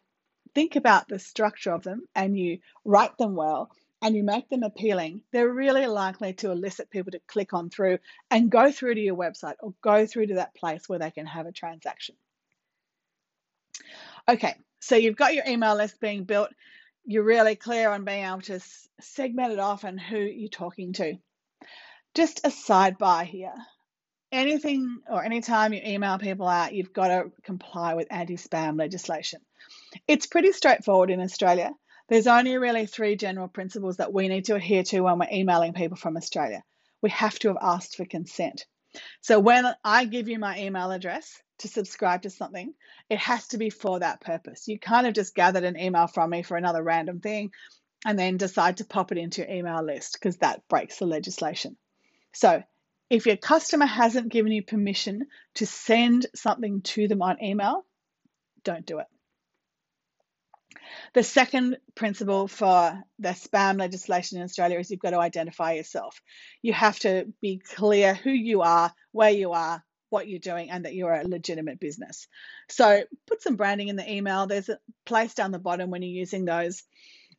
think 0.57 0.75
about 0.75 1.07
the 1.07 1.19
structure 1.19 1.71
of 1.71 1.83
them 1.83 2.01
and 2.15 2.35
you 2.35 2.57
write 2.83 3.15
them 3.19 3.35
well 3.35 3.69
and 4.01 4.15
you 4.15 4.23
make 4.23 4.49
them 4.49 4.63
appealing, 4.63 5.21
they're 5.31 5.53
really 5.53 5.85
likely 5.85 6.33
to 6.33 6.49
elicit 6.49 6.89
people 6.89 7.11
to 7.11 7.19
click 7.27 7.53
on 7.53 7.69
through 7.69 7.99
and 8.31 8.49
go 8.49 8.71
through 8.71 8.95
to 8.95 8.99
your 8.99 9.15
website 9.15 9.53
or 9.59 9.75
go 9.83 10.07
through 10.07 10.25
to 10.25 10.33
that 10.33 10.55
place 10.55 10.89
where 10.89 10.97
they 10.97 11.11
can 11.11 11.27
have 11.27 11.45
a 11.45 11.51
transaction. 11.51 12.15
Okay, 14.27 14.55
so 14.79 14.95
you've 14.95 15.15
got 15.15 15.35
your 15.35 15.45
email 15.47 15.75
list 15.75 16.01
being 16.01 16.23
built. 16.23 16.49
You're 17.05 17.23
really 17.23 17.55
clear 17.55 17.91
on 17.91 18.03
being 18.03 18.25
able 18.25 18.41
to 18.41 18.59
segment 18.99 19.53
it 19.53 19.59
off 19.59 19.83
and 19.83 20.01
who 20.01 20.17
you're 20.17 20.49
talking 20.49 20.93
to. 20.93 21.19
Just 22.15 22.47
a 22.47 22.49
sidebar 22.49 23.25
here. 23.25 23.53
Anything 24.31 25.01
or 25.07 25.23
anytime 25.23 25.73
you 25.73 25.81
email 25.85 26.17
people 26.17 26.47
out, 26.47 26.73
you've 26.73 26.93
got 26.93 27.09
to 27.09 27.31
comply 27.43 27.93
with 27.93 28.07
anti 28.09 28.37
spam 28.37 28.79
legislation. 28.79 29.41
It's 30.07 30.27
pretty 30.27 30.51
straightforward 30.51 31.09
in 31.09 31.21
Australia. 31.21 31.71
There's 32.09 32.27
only 32.27 32.57
really 32.57 32.85
three 32.85 33.15
general 33.15 33.47
principles 33.47 33.97
that 33.97 34.13
we 34.13 34.27
need 34.27 34.45
to 34.45 34.55
adhere 34.55 34.83
to 34.83 35.01
when 35.01 35.19
we're 35.19 35.31
emailing 35.31 35.73
people 35.73 35.97
from 35.97 36.17
Australia. 36.17 36.63
We 37.01 37.09
have 37.11 37.37
to 37.39 37.49
have 37.49 37.57
asked 37.61 37.95
for 37.95 38.05
consent. 38.05 38.65
So 39.21 39.39
when 39.39 39.65
I 39.83 40.05
give 40.05 40.27
you 40.27 40.39
my 40.39 40.59
email 40.59 40.91
address 40.91 41.41
to 41.59 41.67
subscribe 41.67 42.23
to 42.23 42.29
something, 42.29 42.73
it 43.09 43.19
has 43.19 43.47
to 43.49 43.57
be 43.57 43.69
for 43.69 43.99
that 43.99 44.21
purpose. 44.21 44.67
You 44.67 44.79
kind 44.79 45.05
of 45.07 45.13
just 45.13 45.35
gathered 45.35 45.63
an 45.63 45.77
email 45.77 46.07
from 46.07 46.29
me 46.29 46.43
for 46.43 46.57
another 46.57 46.81
random 46.81 47.19
thing 47.19 47.51
and 48.05 48.17
then 48.17 48.37
decide 48.37 48.77
to 48.77 48.85
pop 48.85 49.11
it 49.11 49.17
into 49.17 49.41
your 49.41 49.51
email 49.51 49.83
list 49.83 50.13
because 50.13 50.37
that 50.37 50.67
breaks 50.67 50.97
the 50.97 51.05
legislation. 51.05 51.75
So 52.33 52.63
if 53.09 53.25
your 53.25 53.37
customer 53.37 53.85
hasn't 53.85 54.31
given 54.31 54.51
you 54.51 54.63
permission 54.63 55.27
to 55.55 55.65
send 55.65 56.27
something 56.35 56.81
to 56.81 57.07
them 57.07 57.21
on 57.21 57.43
email, 57.43 57.85
don't 58.63 58.85
do 58.85 58.99
it. 58.99 59.07
The 61.13 61.23
second 61.23 61.77
principle 61.95 62.47
for 62.47 63.01
the 63.19 63.29
spam 63.29 63.79
legislation 63.79 64.37
in 64.37 64.43
Australia 64.43 64.79
is 64.79 64.91
you've 64.91 64.99
got 64.99 65.11
to 65.11 65.19
identify 65.19 65.73
yourself. 65.73 66.21
You 66.61 66.73
have 66.73 66.99
to 66.99 67.25
be 67.41 67.59
clear 67.59 68.13
who 68.13 68.31
you 68.31 68.61
are, 68.61 68.93
where 69.11 69.31
you 69.31 69.53
are, 69.53 69.83
what 70.09 70.27
you're 70.27 70.39
doing, 70.39 70.69
and 70.69 70.85
that 70.85 70.93
you're 70.93 71.13
a 71.13 71.27
legitimate 71.27 71.79
business. 71.79 72.27
So 72.69 73.03
put 73.25 73.41
some 73.41 73.55
branding 73.55 73.87
in 73.87 73.95
the 73.95 74.11
email. 74.11 74.47
There's 74.47 74.69
a 74.69 74.79
place 75.05 75.33
down 75.33 75.51
the 75.51 75.59
bottom 75.59 75.89
when 75.89 76.01
you're 76.01 76.11
using 76.11 76.45
those 76.45 76.83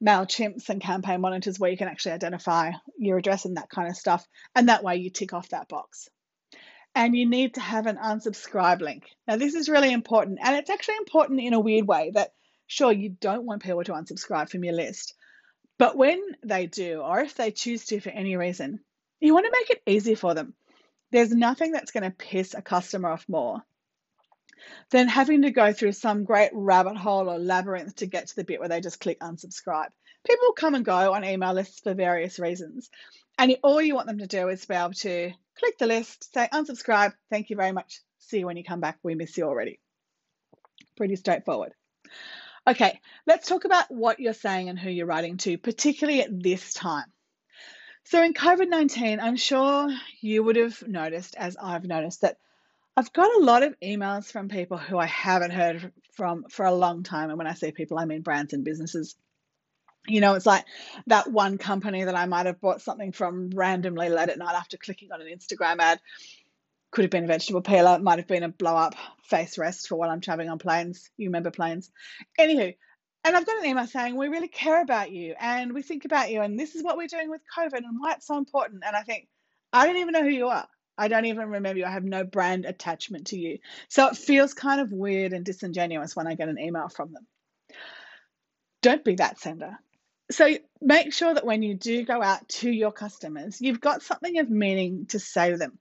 MailChimps 0.02 0.68
and 0.68 0.80
campaign 0.80 1.20
monitors 1.20 1.58
where 1.58 1.70
you 1.70 1.76
can 1.76 1.88
actually 1.88 2.12
identify 2.12 2.72
your 2.98 3.18
address 3.18 3.44
and 3.44 3.56
that 3.56 3.70
kind 3.70 3.88
of 3.88 3.96
stuff. 3.96 4.26
And 4.54 4.68
that 4.68 4.84
way 4.84 4.96
you 4.96 5.10
tick 5.10 5.32
off 5.32 5.48
that 5.50 5.68
box. 5.68 6.08
And 6.94 7.16
you 7.16 7.28
need 7.28 7.54
to 7.54 7.60
have 7.60 7.86
an 7.86 7.96
unsubscribe 7.96 8.80
link. 8.80 9.04
Now, 9.26 9.36
this 9.36 9.54
is 9.54 9.68
really 9.68 9.92
important. 9.92 10.38
And 10.42 10.56
it's 10.56 10.70
actually 10.70 10.96
important 10.96 11.40
in 11.40 11.52
a 11.52 11.60
weird 11.60 11.86
way 11.86 12.10
that, 12.14 12.32
sure, 12.68 12.92
you 12.92 13.10
don't 13.20 13.44
want 13.44 13.62
people 13.62 13.82
to 13.82 13.92
unsubscribe 13.92 14.48
from 14.48 14.62
your 14.62 14.74
list. 14.74 15.14
But 15.78 15.96
when 15.96 16.22
they 16.44 16.66
do, 16.66 17.00
or 17.00 17.20
if 17.20 17.34
they 17.34 17.50
choose 17.50 17.86
to 17.86 18.00
for 18.00 18.10
any 18.10 18.36
reason, 18.36 18.80
you 19.20 19.34
want 19.34 19.46
to 19.46 19.56
make 19.60 19.70
it 19.70 19.82
easy 19.86 20.14
for 20.14 20.34
them. 20.34 20.54
There's 21.10 21.32
nothing 21.32 21.72
that's 21.72 21.90
going 21.90 22.04
to 22.04 22.10
piss 22.10 22.54
a 22.54 22.62
customer 22.62 23.08
off 23.08 23.24
more 23.28 23.62
than 24.90 25.08
having 25.08 25.42
to 25.42 25.50
go 25.50 25.72
through 25.72 25.92
some 25.92 26.24
great 26.24 26.50
rabbit 26.52 26.96
hole 26.96 27.30
or 27.30 27.38
labyrinth 27.38 27.96
to 27.96 28.06
get 28.06 28.28
to 28.28 28.36
the 28.36 28.44
bit 28.44 28.60
where 28.60 28.68
they 28.68 28.80
just 28.80 29.00
click 29.00 29.20
unsubscribe. 29.20 29.88
People 30.26 30.52
come 30.52 30.74
and 30.74 30.84
go 30.84 31.14
on 31.14 31.24
email 31.24 31.54
lists 31.54 31.80
for 31.80 31.94
various 31.94 32.38
reasons. 32.38 32.90
And 33.38 33.56
all 33.62 33.80
you 33.80 33.94
want 33.94 34.08
them 34.08 34.18
to 34.18 34.26
do 34.26 34.48
is 34.48 34.64
be 34.64 34.74
able 34.74 34.92
to 34.94 35.32
click 35.58 35.78
the 35.78 35.86
list, 35.86 36.34
say 36.34 36.48
unsubscribe, 36.52 37.12
thank 37.30 37.50
you 37.50 37.56
very 37.56 37.72
much, 37.72 38.00
see 38.18 38.40
you 38.40 38.46
when 38.46 38.56
you 38.56 38.64
come 38.64 38.80
back, 38.80 38.98
we 39.02 39.14
miss 39.14 39.36
you 39.36 39.44
already. 39.44 39.78
Pretty 40.96 41.16
straightforward. 41.16 41.72
Okay, 42.68 43.00
let's 43.26 43.48
talk 43.48 43.64
about 43.64 43.90
what 43.90 44.20
you're 44.20 44.34
saying 44.34 44.68
and 44.68 44.78
who 44.78 44.90
you're 44.90 45.06
writing 45.06 45.38
to, 45.38 45.56
particularly 45.56 46.20
at 46.20 46.42
this 46.42 46.74
time. 46.74 47.06
So, 48.04 48.22
in 48.22 48.34
COVID 48.34 48.68
19, 48.68 49.20
I'm 49.20 49.36
sure 49.36 49.88
you 50.20 50.42
would 50.42 50.56
have 50.56 50.86
noticed, 50.86 51.34
as 51.34 51.56
I've 51.56 51.84
noticed, 51.84 52.20
that 52.20 52.36
I've 52.94 53.10
got 53.14 53.34
a 53.40 53.44
lot 53.44 53.62
of 53.62 53.74
emails 53.80 54.30
from 54.30 54.50
people 54.50 54.76
who 54.76 54.98
I 54.98 55.06
haven't 55.06 55.52
heard 55.52 55.92
from 56.12 56.44
for 56.50 56.66
a 56.66 56.74
long 56.74 57.04
time. 57.04 57.30
And 57.30 57.38
when 57.38 57.46
I 57.46 57.54
say 57.54 57.72
people, 57.72 57.98
I 57.98 58.04
mean 58.04 58.20
brands 58.20 58.52
and 58.52 58.64
businesses. 58.64 59.16
You 60.06 60.20
know, 60.20 60.34
it's 60.34 60.46
like 60.46 60.64
that 61.06 61.30
one 61.30 61.56
company 61.56 62.04
that 62.04 62.16
I 62.16 62.26
might 62.26 62.46
have 62.46 62.60
bought 62.60 62.82
something 62.82 63.12
from 63.12 63.50
randomly 63.50 64.10
late 64.10 64.28
at 64.28 64.38
night 64.38 64.54
after 64.54 64.76
clicking 64.76 65.10
on 65.10 65.22
an 65.22 65.28
Instagram 65.28 65.78
ad. 65.78 66.00
Could 66.90 67.04
have 67.04 67.10
been 67.10 67.24
a 67.24 67.28
vegetable 67.28 67.60
peeler, 67.60 67.98
might 67.98 68.18
have 68.18 68.28
been 68.28 68.42
a 68.42 68.48
blow 68.48 68.74
up 68.74 68.94
face 69.24 69.58
rest 69.58 69.88
for 69.88 69.96
while 69.96 70.10
I'm 70.10 70.20
traveling 70.20 70.48
on 70.48 70.58
planes. 70.58 71.10
You 71.16 71.28
remember 71.28 71.50
planes. 71.50 71.90
Anywho, 72.38 72.74
and 73.24 73.36
I've 73.36 73.46
got 73.46 73.58
an 73.58 73.66
email 73.66 73.86
saying, 73.86 74.16
We 74.16 74.28
really 74.28 74.48
care 74.48 74.80
about 74.80 75.10
you 75.10 75.34
and 75.38 75.74
we 75.74 75.82
think 75.82 76.04
about 76.04 76.30
you, 76.30 76.40
and 76.40 76.58
this 76.58 76.74
is 76.74 76.82
what 76.82 76.96
we're 76.96 77.08
doing 77.08 77.30
with 77.30 77.42
COVID 77.56 77.78
and 77.78 77.98
why 78.00 78.12
it's 78.12 78.26
so 78.26 78.38
important. 78.38 78.84
And 78.86 78.96
I 78.96 79.02
think, 79.02 79.28
I 79.72 79.86
don't 79.86 79.98
even 79.98 80.12
know 80.12 80.22
who 80.22 80.30
you 80.30 80.48
are. 80.48 80.66
I 80.96 81.08
don't 81.08 81.26
even 81.26 81.50
remember 81.50 81.78
you. 81.78 81.84
I 81.84 81.90
have 81.90 82.04
no 82.04 82.24
brand 82.24 82.64
attachment 82.64 83.28
to 83.28 83.38
you. 83.38 83.58
So 83.88 84.08
it 84.08 84.16
feels 84.16 84.52
kind 84.54 84.80
of 84.80 84.90
weird 84.90 85.32
and 85.32 85.44
disingenuous 85.44 86.16
when 86.16 86.26
I 86.26 86.34
get 86.34 86.48
an 86.48 86.58
email 86.58 86.88
from 86.88 87.12
them. 87.12 87.26
Don't 88.82 89.04
be 89.04 89.16
that 89.16 89.38
sender. 89.38 89.78
So 90.30 90.56
make 90.82 91.14
sure 91.14 91.32
that 91.32 91.46
when 91.46 91.62
you 91.62 91.74
do 91.74 92.04
go 92.04 92.22
out 92.22 92.46
to 92.48 92.70
your 92.70 92.92
customers, 92.92 93.60
you've 93.60 93.80
got 93.80 94.02
something 94.02 94.38
of 94.38 94.50
meaning 94.50 95.06
to 95.06 95.18
say 95.18 95.50
to 95.50 95.56
them. 95.56 95.78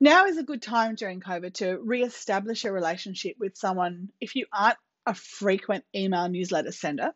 Now 0.00 0.26
is 0.26 0.38
a 0.38 0.44
good 0.44 0.62
time 0.62 0.94
during 0.94 1.20
COVID 1.20 1.54
to 1.54 1.78
re-establish 1.82 2.64
a 2.64 2.72
relationship 2.72 3.36
with 3.40 3.56
someone 3.56 4.10
if 4.20 4.36
you 4.36 4.46
aren't 4.52 4.78
a 5.04 5.14
frequent 5.14 5.84
email 5.96 6.28
newsletter 6.28 6.70
sender 6.70 7.12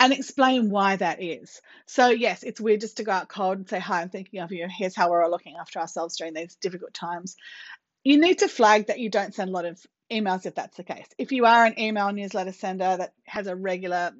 and 0.00 0.12
explain 0.12 0.68
why 0.68 0.96
that 0.96 1.22
is. 1.22 1.60
So, 1.86 2.08
yes, 2.08 2.42
it's 2.42 2.60
weird 2.60 2.80
just 2.80 2.98
to 2.98 3.04
go 3.04 3.12
out 3.12 3.28
cold 3.28 3.58
and 3.58 3.68
say, 3.68 3.78
Hi, 3.78 4.02
I'm 4.02 4.10
thinking 4.10 4.40
of 4.40 4.52
you. 4.52 4.66
Here's 4.68 4.96
how 4.96 5.10
we're 5.10 5.22
all 5.22 5.30
looking 5.30 5.56
after 5.58 5.78
ourselves 5.78 6.16
during 6.16 6.34
these 6.34 6.56
difficult 6.56 6.92
times. 6.92 7.36
You 8.02 8.20
need 8.20 8.40
to 8.40 8.48
flag 8.48 8.88
that 8.88 8.98
you 8.98 9.08
don't 9.08 9.34
send 9.34 9.48
a 9.48 9.52
lot 9.52 9.64
of 9.64 9.80
emails 10.12 10.44
if 10.44 10.54
that's 10.54 10.76
the 10.76 10.84
case. 10.84 11.06
If 11.16 11.32
you 11.32 11.46
are 11.46 11.64
an 11.64 11.78
email 11.78 12.12
newsletter 12.12 12.52
sender 12.52 12.96
that 12.98 13.14
has 13.26 13.46
a 13.46 13.56
regular 13.56 14.12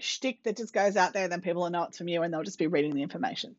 shtick 0.00 0.42
that 0.44 0.56
just 0.56 0.72
goes 0.72 0.96
out 0.96 1.12
there, 1.12 1.28
then 1.28 1.40
people 1.40 1.62
will 1.62 1.70
know 1.70 1.84
it's 1.84 1.98
from 1.98 2.08
you 2.08 2.22
and 2.22 2.32
they'll 2.32 2.42
just 2.42 2.58
be 2.58 2.66
reading 2.66 2.94
the 2.94 3.02
information. 3.02 3.56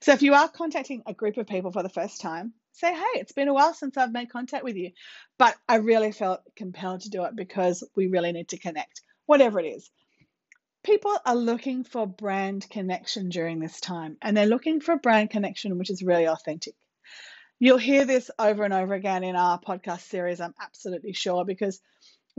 So, 0.00 0.12
if 0.12 0.22
you 0.22 0.34
are 0.34 0.48
contacting 0.48 1.02
a 1.06 1.14
group 1.14 1.36
of 1.36 1.46
people 1.46 1.72
for 1.72 1.82
the 1.82 1.88
first 1.88 2.20
time, 2.20 2.52
say, 2.72 2.92
Hey, 2.92 3.20
it's 3.20 3.32
been 3.32 3.48
a 3.48 3.54
while 3.54 3.74
since 3.74 3.96
I've 3.96 4.12
made 4.12 4.30
contact 4.30 4.64
with 4.64 4.76
you, 4.76 4.92
but 5.38 5.56
I 5.68 5.76
really 5.76 6.12
felt 6.12 6.40
compelled 6.56 7.02
to 7.02 7.10
do 7.10 7.24
it 7.24 7.36
because 7.36 7.82
we 7.96 8.08
really 8.08 8.32
need 8.32 8.48
to 8.48 8.58
connect, 8.58 9.02
whatever 9.26 9.60
it 9.60 9.66
is 9.66 9.90
people 10.82 11.16
are 11.26 11.36
looking 11.36 11.84
for 11.84 12.06
brand 12.06 12.68
connection 12.70 13.28
during 13.28 13.58
this 13.58 13.80
time, 13.80 14.16
and 14.22 14.36
they're 14.36 14.46
looking 14.46 14.80
for 14.80 14.96
brand 14.96 15.30
connection 15.30 15.78
which 15.78 15.90
is 15.90 16.02
really 16.02 16.26
authentic. 16.26 16.74
You'll 17.58 17.78
hear 17.78 18.06
this 18.06 18.30
over 18.38 18.64
and 18.64 18.72
over 18.72 18.94
again 18.94 19.22
in 19.22 19.36
our 19.36 19.60
podcast 19.60 20.08
series, 20.08 20.40
I'm 20.40 20.54
absolutely 20.60 21.12
sure, 21.12 21.44
because 21.44 21.80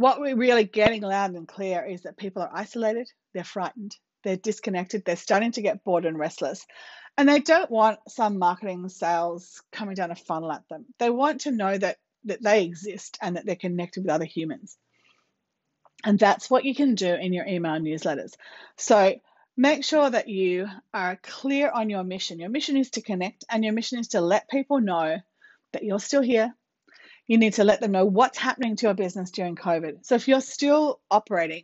what 0.02 0.20
we're 0.20 0.36
really 0.36 0.64
getting 0.64 1.02
loud 1.02 1.34
and 1.34 1.48
clear 1.48 1.86
is 1.86 2.04
that 2.04 2.18
people 2.18 2.42
are 2.42 2.52
isolated, 2.54 3.10
they're 3.34 3.44
frightened, 3.44 3.96
they're 4.24 4.38
disconnected, 4.38 5.04
they're 5.06 5.16
starting 5.16 5.52
to 5.54 5.62
get 5.62 5.84
bored 5.84 6.06
and 6.06 6.18
restless. 6.18 6.66
And 7.18 7.28
they 7.28 7.40
don't 7.40 7.70
want 7.70 8.00
some 8.08 8.40
marketing 8.40 8.88
sales 8.90 9.62
coming 9.72 9.96
down 9.96 10.12
a 10.12 10.16
funnel 10.16 10.52
at 10.52 10.68
them. 10.70 10.86
They 10.98 11.10
want 11.10 11.42
to 11.42 11.52
know 11.52 11.78
that, 11.78 11.98
that 12.26 12.42
they 12.42 12.64
exist 12.64 13.18
and 13.22 13.36
that 13.36 13.46
they're 13.46 13.56
connected 13.56 14.04
with 14.04 14.12
other 14.12 14.26
humans. 14.26 14.78
And 16.04 16.18
that's 16.18 16.50
what 16.50 16.66
you 16.66 16.74
can 16.74 16.96
do 16.96 17.14
in 17.14 17.34
your 17.34 17.46
email 17.46 17.80
newsletters. 17.80 18.34
So 18.78 19.16
make 19.58 19.84
sure 19.84 20.10
that 20.10 20.30
you 20.30 20.68
are 20.94 21.20
clear 21.22 21.70
on 21.70 21.90
your 21.90 22.04
mission. 22.04 22.40
Your 22.40 22.50
mission 22.50 22.78
is 22.78 22.92
to 22.92 23.02
connect, 23.02 23.46
and 23.50 23.64
your 23.64 23.74
mission 23.74 24.00
is 24.00 24.10
to 24.10 24.22
let 24.22 24.50
people 24.50 24.80
know 24.80 25.18
that 25.74 25.84
you're 25.84 26.00
still 26.00 26.22
here. 26.22 26.56
You 27.28 27.38
need 27.38 27.54
to 27.54 27.64
let 27.64 27.82
them 27.82 27.92
know 27.92 28.06
what's 28.06 28.38
happening 28.38 28.76
to 28.76 28.88
your 28.88 28.94
business 28.94 29.32
during 29.32 29.56
COVID. 29.56 30.06
So 30.06 30.16
if 30.16 30.28
you're 30.28 30.42
still 30.42 31.00
operating, 31.10 31.64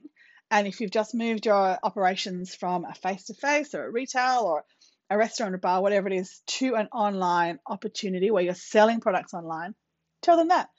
and 0.50 0.66
if 0.68 0.80
you've 0.80 0.92
just 0.92 1.14
moved 1.14 1.46
your 1.46 1.78
operations 1.84 2.56
from 2.56 2.86
a 2.86 2.94
face 2.94 3.26
to 3.26 3.34
face 3.34 3.74
or 3.76 3.86
a 3.86 3.92
retail 3.92 4.44
or 4.46 4.64
a 5.10 5.18
restaurant 5.18 5.56
or 5.56 5.58
bar, 5.58 5.82
whatever 5.82 6.08
it 6.08 6.16
is, 6.16 6.42
to 6.48 6.76
an 6.76 6.88
online 6.94 7.60
opportunity 7.66 8.32
where 8.32 8.44
you're 8.44 8.54
selling 8.54 9.02
products 9.02 9.34
online, 9.34 9.76
tell 10.22 10.38
them 10.38 10.50
that 10.50 10.70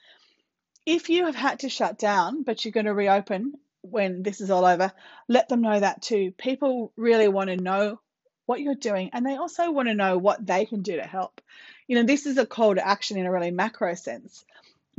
if 0.85 1.09
you 1.09 1.25
have 1.25 1.35
had 1.35 1.59
to 1.59 1.69
shut 1.69 1.99
down, 1.99 2.43
but 2.43 2.65
you're 2.65 2.71
going 2.71 2.85
to 2.85 2.93
reopen 2.93 3.53
when 3.81 4.23
this 4.23 4.41
is 4.41 4.49
all 4.49 4.65
over, 4.65 4.91
let 5.27 5.49
them 5.49 5.61
know 5.61 5.79
that 5.79 6.01
too. 6.01 6.33
People 6.37 6.91
really 6.97 7.27
want 7.27 7.49
to 7.49 7.57
know 7.57 7.99
what 8.45 8.59
you're 8.59 8.75
doing 8.75 9.11
and 9.13 9.25
they 9.25 9.35
also 9.35 9.71
want 9.71 9.87
to 9.87 9.93
know 9.93 10.17
what 10.17 10.43
they 10.43 10.65
can 10.65 10.81
do 10.81 10.95
to 10.95 11.03
help. 11.03 11.41
You 11.87 11.95
know, 11.95 12.03
this 12.03 12.25
is 12.25 12.37
a 12.37 12.45
call 12.45 12.73
to 12.73 12.85
action 12.85 13.17
in 13.17 13.27
a 13.27 13.31
really 13.31 13.51
macro 13.51 13.93
sense 13.93 14.43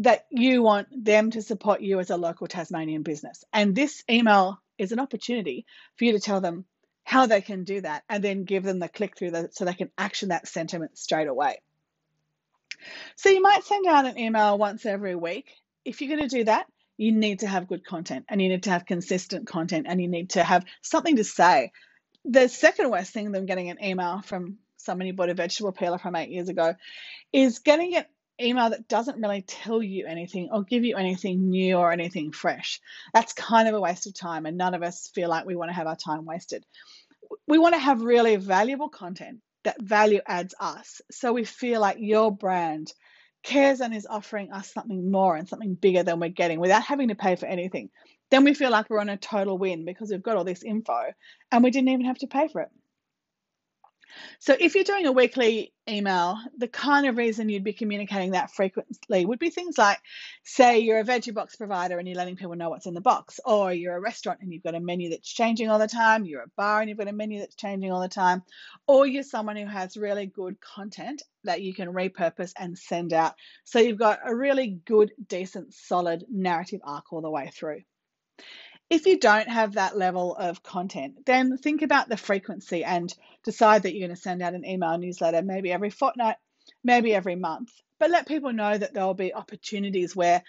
that 0.00 0.26
you 0.30 0.62
want 0.62 0.88
them 1.04 1.30
to 1.30 1.42
support 1.42 1.80
you 1.80 2.00
as 2.00 2.10
a 2.10 2.16
local 2.16 2.46
Tasmanian 2.46 3.02
business. 3.02 3.44
And 3.52 3.74
this 3.74 4.02
email 4.10 4.60
is 4.78 4.92
an 4.92 5.00
opportunity 5.00 5.66
for 5.96 6.04
you 6.04 6.12
to 6.12 6.20
tell 6.20 6.40
them 6.40 6.64
how 7.04 7.26
they 7.26 7.40
can 7.40 7.64
do 7.64 7.80
that 7.80 8.02
and 8.08 8.22
then 8.22 8.44
give 8.44 8.62
them 8.62 8.78
the 8.78 8.88
click 8.88 9.16
through 9.16 9.30
the, 9.30 9.48
so 9.52 9.64
they 9.64 9.74
can 9.74 9.90
action 9.98 10.30
that 10.30 10.48
sentiment 10.48 10.96
straight 10.96 11.28
away. 11.28 11.60
So 13.16 13.28
you 13.28 13.42
might 13.42 13.64
send 13.64 13.86
out 13.86 14.06
an 14.06 14.18
email 14.18 14.56
once 14.56 14.86
every 14.86 15.14
week 15.14 15.50
if 15.84 16.00
you're 16.00 16.14
going 16.14 16.28
to 16.28 16.36
do 16.36 16.44
that, 16.44 16.66
you 16.96 17.12
need 17.12 17.40
to 17.40 17.46
have 17.46 17.68
good 17.68 17.84
content 17.84 18.26
and 18.28 18.40
you 18.40 18.48
need 18.48 18.64
to 18.64 18.70
have 18.70 18.84
consistent 18.84 19.46
content 19.46 19.86
and 19.88 20.00
you 20.00 20.08
need 20.08 20.30
to 20.30 20.42
have 20.42 20.64
something 20.82 21.16
to 21.16 21.24
say. 21.24 21.72
The 22.24 22.48
second 22.48 22.90
worst 22.90 23.12
thing 23.12 23.32
than 23.32 23.46
getting 23.46 23.70
an 23.70 23.82
email 23.82 24.20
from 24.20 24.58
somebody 24.76 25.12
bought 25.12 25.30
a 25.30 25.34
vegetable 25.34 25.72
peeler 25.72 25.98
from 25.98 26.16
eight 26.16 26.30
years 26.30 26.48
ago 26.48 26.74
is 27.32 27.60
getting 27.60 27.96
an 27.96 28.04
email 28.42 28.70
that 28.70 28.88
doesn't 28.88 29.20
really 29.20 29.42
tell 29.42 29.82
you 29.82 30.06
anything 30.06 30.48
or 30.52 30.64
give 30.64 30.84
you 30.84 30.96
anything 30.96 31.50
new 31.50 31.76
or 31.76 31.92
anything 31.92 32.32
fresh. 32.32 32.80
That's 33.12 33.32
kind 33.32 33.68
of 33.68 33.74
a 33.74 33.80
waste 33.80 34.06
of 34.06 34.14
time, 34.14 34.46
and 34.46 34.56
none 34.56 34.74
of 34.74 34.82
us 34.82 35.10
feel 35.14 35.28
like 35.28 35.46
we 35.46 35.56
want 35.56 35.70
to 35.70 35.74
have 35.74 35.86
our 35.86 35.96
time 35.96 36.24
wasted. 36.24 36.64
We 37.46 37.58
want 37.58 37.74
to 37.74 37.80
have 37.80 38.02
really 38.02 38.36
valuable 38.36 38.88
content 38.88 39.40
that 39.64 39.80
value 39.80 40.20
adds 40.26 40.54
us. 40.58 41.00
So 41.10 41.32
we 41.32 41.44
feel 41.44 41.80
like 41.80 41.98
your 42.00 42.34
brand 42.34 42.92
cares 43.42 43.80
and 43.80 43.94
is 43.94 44.06
offering 44.08 44.52
us 44.52 44.72
something 44.72 45.10
more 45.10 45.36
and 45.36 45.48
something 45.48 45.74
bigger 45.74 46.02
than 46.02 46.20
we're 46.20 46.28
getting 46.30 46.60
without 46.60 46.82
having 46.82 47.08
to 47.08 47.14
pay 47.14 47.36
for 47.36 47.46
anything, 47.46 47.90
then 48.30 48.44
we 48.44 48.54
feel 48.54 48.70
like 48.70 48.88
we're 48.88 49.00
on 49.00 49.08
a 49.08 49.16
total 49.16 49.58
win 49.58 49.84
because 49.84 50.10
we've 50.10 50.22
got 50.22 50.36
all 50.36 50.44
this 50.44 50.62
info 50.62 51.00
and 51.50 51.64
we 51.64 51.70
didn't 51.70 51.88
even 51.88 52.06
have 52.06 52.18
to 52.18 52.26
pay 52.26 52.48
for 52.48 52.62
it. 52.62 52.68
So 54.38 54.56
if 54.58 54.74
you're 54.74 54.84
doing 54.84 55.06
a 55.06 55.12
weekly 55.12 55.72
email, 55.88 56.38
the 56.56 56.68
kind 56.68 57.06
of 57.06 57.16
reason 57.16 57.48
you'd 57.48 57.64
be 57.64 57.72
communicating 57.72 58.32
that 58.32 58.50
frequently 58.50 59.24
would 59.24 59.38
be 59.38 59.50
things 59.50 59.76
like, 59.76 59.98
say, 60.44 60.78
you're 60.78 61.00
a 61.00 61.04
veggie 61.04 61.34
box 61.34 61.56
provider 61.56 61.98
and 61.98 62.06
you're 62.08 62.16
letting 62.16 62.36
people 62.36 62.54
know 62.56 62.70
what's 62.70 62.86
in 62.86 62.94
the 62.94 63.00
box, 63.00 63.40
or 63.44 63.72
you're 63.72 63.96
a 63.96 64.00
restaurant 64.00 64.40
and 64.40 64.52
you've 64.52 64.62
got 64.62 64.74
a 64.74 64.80
menu 64.80 65.10
that's 65.10 65.32
changing 65.32 65.68
all 65.68 65.78
the 65.78 65.88
time, 65.88 66.24
you're 66.24 66.42
a 66.42 66.50
bar 66.56 66.80
and 66.80 66.88
you've 66.88 66.98
got 66.98 67.08
a 67.08 67.12
menu 67.12 67.40
that's 67.40 67.56
changing 67.56 67.92
all 67.92 68.00
the 68.00 68.08
time, 68.08 68.42
or 68.86 69.06
you're 69.06 69.22
someone 69.22 69.56
who 69.56 69.66
has 69.66 69.96
really 69.96 70.26
good 70.26 70.60
content 70.60 71.22
that 71.44 71.62
you 71.62 71.74
can 71.74 71.88
repurpose 71.88 72.52
and 72.58 72.78
send 72.78 73.12
out. 73.12 73.34
So 73.64 73.78
you've 73.78 73.98
got 73.98 74.20
a 74.24 74.34
really 74.34 74.80
good, 74.84 75.12
decent, 75.26 75.74
solid 75.74 76.24
narrative 76.30 76.80
arc 76.84 77.12
all 77.12 77.22
the 77.22 77.30
way 77.30 77.50
through. 77.52 77.82
If 78.90 79.06
you 79.06 79.20
don't 79.20 79.48
have 79.48 79.74
that 79.74 79.96
level 79.96 80.34
of 80.34 80.64
content, 80.64 81.24
then 81.24 81.56
think 81.56 81.82
about 81.82 82.08
the 82.08 82.16
frequency 82.16 82.82
and 82.82 83.14
decide 83.44 83.84
that 83.84 83.94
you're 83.94 84.08
going 84.08 84.16
to 84.16 84.20
send 84.20 84.42
out 84.42 84.54
an 84.54 84.66
email 84.66 84.98
newsletter 84.98 85.42
maybe 85.42 85.70
every 85.70 85.90
fortnight, 85.90 86.36
maybe 86.82 87.14
every 87.14 87.36
month. 87.36 87.70
But 88.00 88.10
let 88.10 88.26
people 88.26 88.52
know 88.52 88.76
that 88.76 88.92
there 88.92 89.06
will 89.06 89.14
be 89.14 89.32
opportunities 89.32 90.16
where 90.16 90.42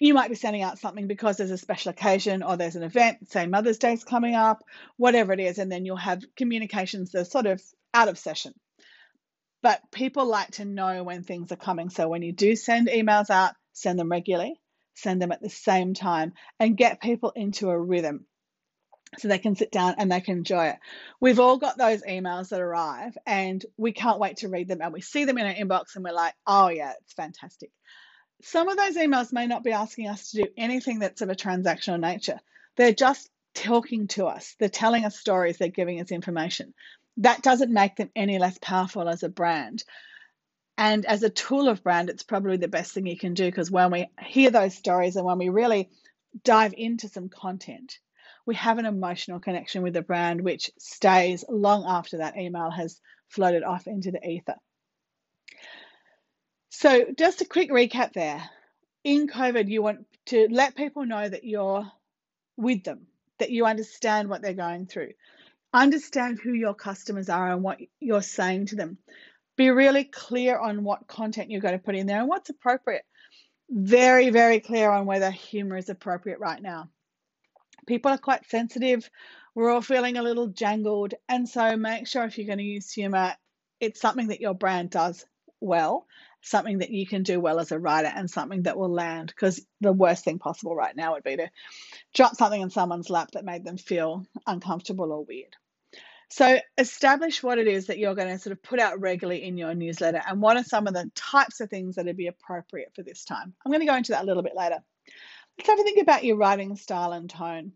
you 0.00 0.14
might 0.14 0.30
be 0.30 0.34
sending 0.34 0.62
out 0.62 0.80
something 0.80 1.06
because 1.06 1.36
there's 1.36 1.52
a 1.52 1.58
special 1.58 1.90
occasion 1.90 2.42
or 2.42 2.56
there's 2.56 2.74
an 2.74 2.82
event, 2.82 3.30
say 3.30 3.46
Mother's 3.46 3.78
Day's 3.78 4.02
coming 4.02 4.34
up, 4.34 4.64
whatever 4.96 5.32
it 5.32 5.38
is, 5.38 5.58
and 5.58 5.70
then 5.70 5.84
you'll 5.84 5.96
have 5.96 6.24
communications 6.36 7.12
that 7.12 7.20
are 7.20 7.24
sort 7.24 7.46
of 7.46 7.62
out 7.94 8.08
of 8.08 8.18
session. 8.18 8.52
But 9.62 9.80
people 9.92 10.26
like 10.26 10.50
to 10.52 10.64
know 10.64 11.04
when 11.04 11.22
things 11.22 11.52
are 11.52 11.56
coming. 11.56 11.90
So 11.90 12.08
when 12.08 12.22
you 12.22 12.32
do 12.32 12.56
send 12.56 12.88
emails 12.88 13.30
out, 13.30 13.54
send 13.72 13.96
them 13.96 14.10
regularly 14.10 14.60
send 14.96 15.22
them 15.22 15.32
at 15.32 15.42
the 15.42 15.50
same 15.50 15.94
time 15.94 16.32
and 16.58 16.76
get 16.76 17.00
people 17.00 17.32
into 17.34 17.70
a 17.70 17.78
rhythm 17.78 18.26
so 19.18 19.28
they 19.28 19.38
can 19.38 19.54
sit 19.54 19.70
down 19.70 19.94
and 19.98 20.10
they 20.10 20.20
can 20.20 20.38
enjoy 20.38 20.66
it. 20.66 20.76
We've 21.20 21.40
all 21.40 21.58
got 21.58 21.78
those 21.78 22.02
emails 22.02 22.48
that 22.48 22.60
arrive 22.60 23.16
and 23.26 23.64
we 23.76 23.92
can't 23.92 24.18
wait 24.18 24.38
to 24.38 24.48
read 24.48 24.68
them 24.68 24.80
and 24.82 24.92
we 24.92 25.00
see 25.00 25.24
them 25.24 25.38
in 25.38 25.46
our 25.46 25.54
inbox 25.54 25.94
and 25.94 26.04
we're 26.04 26.12
like, 26.12 26.34
oh 26.46 26.68
yeah, 26.68 26.92
it's 27.02 27.14
fantastic. 27.14 27.70
Some 28.42 28.68
of 28.68 28.76
those 28.76 28.96
emails 28.96 29.32
may 29.32 29.46
not 29.46 29.64
be 29.64 29.72
asking 29.72 30.08
us 30.08 30.30
to 30.30 30.42
do 30.42 30.48
anything 30.56 30.98
that's 30.98 31.22
of 31.22 31.30
a 31.30 31.34
transactional 31.34 32.00
nature. 32.00 32.40
They're 32.76 32.92
just 32.92 33.30
talking 33.54 34.06
to 34.08 34.26
us, 34.26 34.54
they're 34.58 34.68
telling 34.68 35.04
us 35.04 35.18
stories, 35.18 35.56
they're 35.56 35.68
giving 35.68 36.00
us 36.00 36.10
information. 36.10 36.74
That 37.18 37.42
doesn't 37.42 37.72
make 37.72 37.96
them 37.96 38.10
any 38.14 38.38
less 38.38 38.58
powerful 38.60 39.08
as 39.08 39.22
a 39.22 39.30
brand. 39.30 39.82
And 40.78 41.06
as 41.06 41.22
a 41.22 41.30
tool 41.30 41.68
of 41.68 41.82
brand, 41.82 42.10
it's 42.10 42.22
probably 42.22 42.58
the 42.58 42.68
best 42.68 42.92
thing 42.92 43.06
you 43.06 43.16
can 43.16 43.34
do 43.34 43.46
because 43.46 43.70
when 43.70 43.90
we 43.90 44.10
hear 44.22 44.50
those 44.50 44.74
stories 44.74 45.16
and 45.16 45.24
when 45.24 45.38
we 45.38 45.48
really 45.48 45.88
dive 46.44 46.74
into 46.76 47.08
some 47.08 47.28
content, 47.28 47.98
we 48.44 48.54
have 48.54 48.78
an 48.78 48.86
emotional 48.86 49.40
connection 49.40 49.82
with 49.82 49.94
the 49.94 50.02
brand 50.02 50.42
which 50.42 50.70
stays 50.78 51.44
long 51.48 51.84
after 51.86 52.18
that 52.18 52.36
email 52.36 52.70
has 52.70 53.00
floated 53.28 53.62
off 53.64 53.86
into 53.86 54.10
the 54.10 54.24
ether. 54.26 54.56
So, 56.68 57.06
just 57.16 57.40
a 57.40 57.46
quick 57.46 57.70
recap 57.70 58.12
there. 58.12 58.48
In 59.02 59.28
COVID, 59.28 59.68
you 59.68 59.82
want 59.82 60.06
to 60.26 60.48
let 60.50 60.76
people 60.76 61.06
know 61.06 61.26
that 61.28 61.44
you're 61.44 61.90
with 62.56 62.84
them, 62.84 63.06
that 63.38 63.50
you 63.50 63.64
understand 63.64 64.28
what 64.28 64.42
they're 64.42 64.52
going 64.52 64.86
through, 64.86 65.12
understand 65.72 66.38
who 66.42 66.52
your 66.52 66.74
customers 66.74 67.28
are 67.28 67.52
and 67.52 67.62
what 67.62 67.78
you're 67.98 68.22
saying 68.22 68.66
to 68.66 68.76
them. 68.76 68.98
Be 69.56 69.70
really 69.70 70.04
clear 70.04 70.58
on 70.58 70.84
what 70.84 71.06
content 71.06 71.50
you're 71.50 71.60
going 71.60 71.78
to 71.78 71.84
put 71.84 71.96
in 71.96 72.06
there 72.06 72.20
and 72.20 72.28
what's 72.28 72.50
appropriate. 72.50 73.04
Very, 73.70 74.30
very 74.30 74.60
clear 74.60 74.90
on 74.90 75.06
whether 75.06 75.30
humor 75.30 75.76
is 75.76 75.88
appropriate 75.88 76.38
right 76.38 76.60
now. 76.60 76.88
People 77.86 78.10
are 78.10 78.18
quite 78.18 78.48
sensitive. 78.48 79.08
We're 79.54 79.70
all 79.70 79.80
feeling 79.80 80.16
a 80.16 80.22
little 80.22 80.48
jangled. 80.48 81.14
And 81.28 81.48
so 81.48 81.76
make 81.76 82.06
sure 82.06 82.24
if 82.24 82.36
you're 82.36 82.46
going 82.46 82.58
to 82.58 82.64
use 82.64 82.92
humor, 82.92 83.34
it's 83.80 84.00
something 84.00 84.28
that 84.28 84.40
your 84.40 84.54
brand 84.54 84.90
does 84.90 85.24
well, 85.60 86.06
something 86.42 86.78
that 86.78 86.90
you 86.90 87.06
can 87.06 87.22
do 87.22 87.40
well 87.40 87.58
as 87.58 87.72
a 87.72 87.78
writer, 87.78 88.12
and 88.14 88.30
something 88.30 88.62
that 88.64 88.76
will 88.76 88.92
land. 88.92 89.28
Because 89.28 89.64
the 89.80 89.92
worst 89.92 90.24
thing 90.24 90.38
possible 90.38 90.76
right 90.76 90.94
now 90.94 91.14
would 91.14 91.24
be 91.24 91.36
to 91.36 91.48
drop 92.14 92.36
something 92.36 92.60
in 92.60 92.70
someone's 92.70 93.10
lap 93.10 93.30
that 93.32 93.44
made 93.44 93.64
them 93.64 93.78
feel 93.78 94.26
uncomfortable 94.46 95.12
or 95.12 95.24
weird. 95.24 95.56
So 96.28 96.58
establish 96.76 97.42
what 97.42 97.58
it 97.58 97.68
is 97.68 97.86
that 97.86 97.98
you're 97.98 98.14
going 98.14 98.28
to 98.28 98.38
sort 98.38 98.52
of 98.52 98.62
put 98.62 98.80
out 98.80 99.00
regularly 99.00 99.44
in 99.44 99.56
your 99.56 99.74
newsletter 99.74 100.20
and 100.26 100.40
what 100.40 100.56
are 100.56 100.64
some 100.64 100.86
of 100.86 100.94
the 100.94 101.10
types 101.14 101.60
of 101.60 101.70
things 101.70 101.96
that 101.96 102.06
would 102.06 102.16
be 102.16 102.26
appropriate 102.26 102.92
for 102.94 103.02
this 103.02 103.24
time. 103.24 103.54
I'm 103.64 103.72
going 103.72 103.80
to 103.80 103.86
go 103.86 103.96
into 103.96 104.12
that 104.12 104.24
a 104.24 104.26
little 104.26 104.42
bit 104.42 104.56
later. 104.56 104.78
Let's 105.56 105.70
have 105.70 105.78
a 105.78 105.82
think 105.82 106.00
about 106.00 106.24
your 106.24 106.36
writing 106.36 106.76
style 106.76 107.12
and 107.12 107.30
tone. 107.30 107.72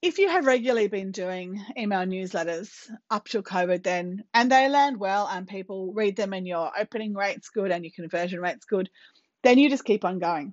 If 0.00 0.18
you 0.18 0.28
have 0.28 0.46
regularly 0.46 0.86
been 0.86 1.10
doing 1.10 1.64
email 1.76 2.06
newsletters 2.06 2.70
up 3.10 3.26
till 3.26 3.42
COVID, 3.42 3.82
then 3.82 4.22
and 4.32 4.52
they 4.52 4.68
land 4.68 5.00
well 5.00 5.26
and 5.26 5.48
people 5.48 5.92
read 5.92 6.14
them 6.14 6.32
and 6.32 6.46
your 6.46 6.70
opening 6.78 7.14
rate's 7.14 7.48
good 7.48 7.72
and 7.72 7.84
your 7.84 7.92
conversion 7.96 8.40
rate's 8.40 8.66
good, 8.66 8.90
then 9.42 9.58
you 9.58 9.68
just 9.70 9.84
keep 9.84 10.04
on 10.04 10.20
going. 10.20 10.52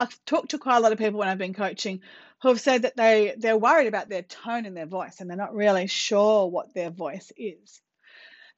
I've 0.00 0.18
talked 0.24 0.50
to 0.50 0.58
quite 0.58 0.78
a 0.78 0.80
lot 0.80 0.90
of 0.90 0.98
people 0.98 1.20
when 1.20 1.28
I've 1.28 1.38
been 1.38 1.54
coaching 1.54 2.00
who 2.42 2.48
have 2.48 2.60
said 2.60 2.82
that 2.82 2.96
they, 2.96 3.34
they're 3.38 3.56
worried 3.56 3.86
about 3.86 4.08
their 4.08 4.22
tone 4.22 4.66
in 4.66 4.74
their 4.74 4.86
voice 4.86 5.20
and 5.20 5.30
they're 5.30 5.36
not 5.36 5.54
really 5.54 5.86
sure 5.86 6.48
what 6.48 6.74
their 6.74 6.90
voice 6.90 7.30
is. 7.36 7.80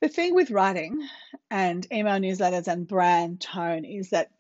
The 0.01 0.09
thing 0.09 0.35
with 0.35 0.51
writing 0.51 1.07
and 1.51 1.87
email 1.93 2.19
newsletters 2.19 2.67
and 2.67 2.89
brand 2.89 3.41
tone 3.41 3.85
is 3.85 4.11
that 4.11 4.31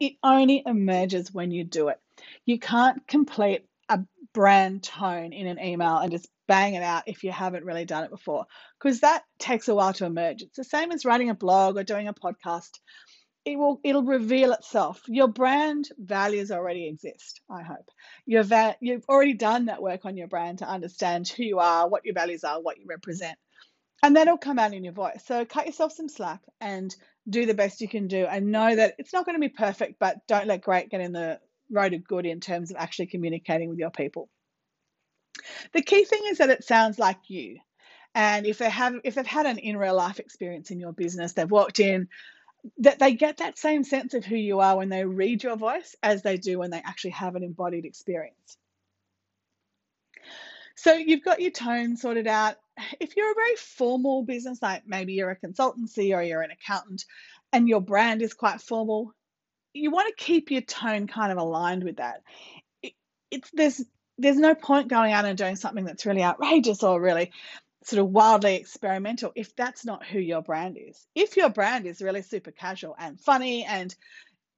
it 0.00 0.14
only 0.22 0.62
emerges 0.64 1.32
when 1.32 1.50
you 1.50 1.64
do 1.64 1.88
it. 1.88 2.00
You 2.46 2.58
can't 2.58 3.06
complete 3.06 3.66
a 3.88 4.00
brand 4.32 4.82
tone 4.82 5.32
in 5.32 5.46
an 5.46 5.58
email 5.58 5.98
and 5.98 6.10
just 6.10 6.28
bang 6.46 6.74
it 6.74 6.82
out 6.82 7.04
if 7.06 7.24
you 7.24 7.30
haven't 7.30 7.64
really 7.64 7.84
done 7.84 8.04
it 8.04 8.10
before, 8.10 8.46
because 8.78 9.00
that 9.00 9.22
takes 9.38 9.68
a 9.68 9.74
while 9.74 9.92
to 9.92 10.06
emerge. 10.06 10.42
It's 10.42 10.56
the 10.56 10.64
same 10.64 10.92
as 10.92 11.04
writing 11.04 11.30
a 11.30 11.34
blog 11.34 11.76
or 11.76 11.84
doing 11.84 12.08
a 12.08 12.14
podcast 12.14 12.70
it 13.52 13.56
will 13.58 13.80
it'll 13.82 14.02
reveal 14.02 14.52
itself. 14.52 15.02
Your 15.06 15.28
brand 15.28 15.88
values 15.98 16.50
already 16.50 16.86
exist. 16.86 17.40
I 17.50 17.62
hope 17.62 17.88
you've 18.26 18.52
you've 18.80 19.04
already 19.08 19.34
done 19.34 19.66
that 19.66 19.82
work 19.82 20.04
on 20.04 20.16
your 20.16 20.28
brand 20.28 20.58
to 20.58 20.68
understand 20.68 21.28
who 21.28 21.42
you 21.42 21.58
are, 21.58 21.88
what 21.88 22.04
your 22.04 22.14
values 22.14 22.44
are, 22.44 22.60
what 22.60 22.78
you 22.78 22.86
represent, 22.88 23.38
and 24.02 24.16
that'll 24.16 24.38
come 24.38 24.58
out 24.58 24.74
in 24.74 24.84
your 24.84 24.92
voice. 24.92 25.22
So 25.26 25.44
cut 25.44 25.66
yourself 25.66 25.92
some 25.92 26.08
slack 26.08 26.42
and 26.60 26.94
do 27.28 27.46
the 27.46 27.54
best 27.54 27.80
you 27.80 27.88
can 27.88 28.06
do, 28.06 28.24
and 28.26 28.52
know 28.52 28.74
that 28.74 28.94
it's 28.98 29.12
not 29.12 29.24
going 29.24 29.36
to 29.36 29.40
be 29.40 29.48
perfect, 29.48 29.98
but 29.98 30.26
don't 30.26 30.46
let 30.46 30.62
great 30.62 30.90
get 30.90 31.00
in 31.00 31.12
the 31.12 31.40
road 31.70 31.94
of 31.94 32.04
good 32.04 32.26
in 32.26 32.40
terms 32.40 32.70
of 32.70 32.76
actually 32.78 33.06
communicating 33.06 33.68
with 33.68 33.78
your 33.78 33.90
people. 33.90 34.28
The 35.72 35.82
key 35.82 36.04
thing 36.04 36.22
is 36.26 36.38
that 36.38 36.50
it 36.50 36.64
sounds 36.64 36.98
like 36.98 37.18
you. 37.28 37.58
And 38.14 38.46
if 38.46 38.58
they 38.58 38.70
have 38.70 38.94
if 39.04 39.14
they've 39.14 39.26
had 39.26 39.46
an 39.46 39.58
in 39.58 39.76
real 39.76 39.94
life 39.94 40.18
experience 40.18 40.70
in 40.70 40.80
your 40.80 40.92
business, 40.92 41.34
they've 41.34 41.50
walked 41.50 41.78
in, 41.78 42.08
that 42.78 42.98
they 42.98 43.14
get 43.14 43.38
that 43.38 43.58
same 43.58 43.84
sense 43.84 44.14
of 44.14 44.24
who 44.24 44.36
you 44.36 44.60
are 44.60 44.76
when 44.76 44.88
they 44.88 45.04
read 45.04 45.42
your 45.42 45.56
voice 45.56 45.94
as 46.02 46.22
they 46.22 46.36
do 46.36 46.58
when 46.58 46.70
they 46.70 46.82
actually 46.84 47.10
have 47.10 47.36
an 47.36 47.42
embodied 47.42 47.84
experience. 47.84 48.56
So 50.76 50.92
you've 50.92 51.24
got 51.24 51.40
your 51.40 51.50
tone 51.50 51.96
sorted 51.96 52.28
out. 52.28 52.56
If 53.00 53.16
you're 53.16 53.32
a 53.32 53.34
very 53.34 53.56
formal 53.56 54.22
business, 54.22 54.62
like 54.62 54.86
maybe 54.86 55.14
you're 55.14 55.30
a 55.30 55.36
consultancy 55.36 56.16
or 56.16 56.22
you're 56.22 56.42
an 56.42 56.52
accountant 56.52 57.04
and 57.52 57.68
your 57.68 57.80
brand 57.80 58.22
is 58.22 58.34
quite 58.34 58.60
formal, 58.60 59.12
you 59.72 59.90
want 59.90 60.08
to 60.08 60.24
keep 60.24 60.50
your 60.50 60.60
tone 60.60 61.06
kind 61.06 61.32
of 61.32 61.38
aligned 61.38 61.82
with 61.82 61.96
that. 61.96 62.22
It, 62.82 62.92
it's 63.30 63.50
there's 63.52 63.84
there's 64.18 64.36
no 64.36 64.54
point 64.54 64.88
going 64.88 65.12
out 65.12 65.24
and 65.24 65.38
doing 65.38 65.56
something 65.56 65.84
that's 65.84 66.06
really 66.06 66.22
outrageous 66.22 66.82
or 66.82 67.00
really 67.00 67.32
sort 67.88 68.00
of 68.00 68.10
wildly 68.10 68.56
experimental 68.56 69.32
if 69.34 69.56
that's 69.56 69.84
not 69.84 70.04
who 70.04 70.18
your 70.18 70.42
brand 70.42 70.76
is. 70.78 71.06
If 71.14 71.38
your 71.38 71.48
brand 71.48 71.86
is 71.86 72.02
really 72.02 72.20
super 72.20 72.50
casual 72.50 72.94
and 72.98 73.18
funny 73.18 73.64
and 73.64 73.94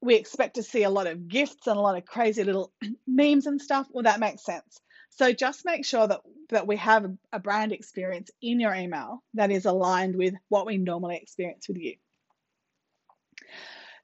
we 0.01 0.17
expect 0.17 0.57
to 0.57 0.65
see 0.65 0.83
a 0.83 0.91
lot 0.91 1.07
of 1.07 1.29
GIFs 1.29 1.67
and 1.67 1.77
a 1.77 1.81
lot 1.81 1.97
of 1.97 2.05
crazy 2.05 2.43
little 2.43 2.73
memes 3.07 3.47
and 3.47 3.63
stuff, 3.63 3.87
well, 3.93 4.03
that 4.03 4.19
makes 4.19 4.45
sense. 4.45 4.81
So 5.11 5.33
just 5.33 5.65
make 5.65 5.85
sure 5.85 6.09
that, 6.09 6.23
that 6.49 6.67
we 6.67 6.77
have 6.77 7.07
a 7.33 7.39
brand 7.39 7.73
experience 7.73 8.33
in 8.43 8.59
your 8.59 8.75
email 8.75 9.23
that 9.35 9.53
is 9.53 9.65
aligned 9.65 10.17
with 10.17 10.35
what 10.49 10.67
we 10.67 10.79
normally 10.79 11.17
experience 11.17 11.69
with 11.69 11.79
you. 11.79 11.95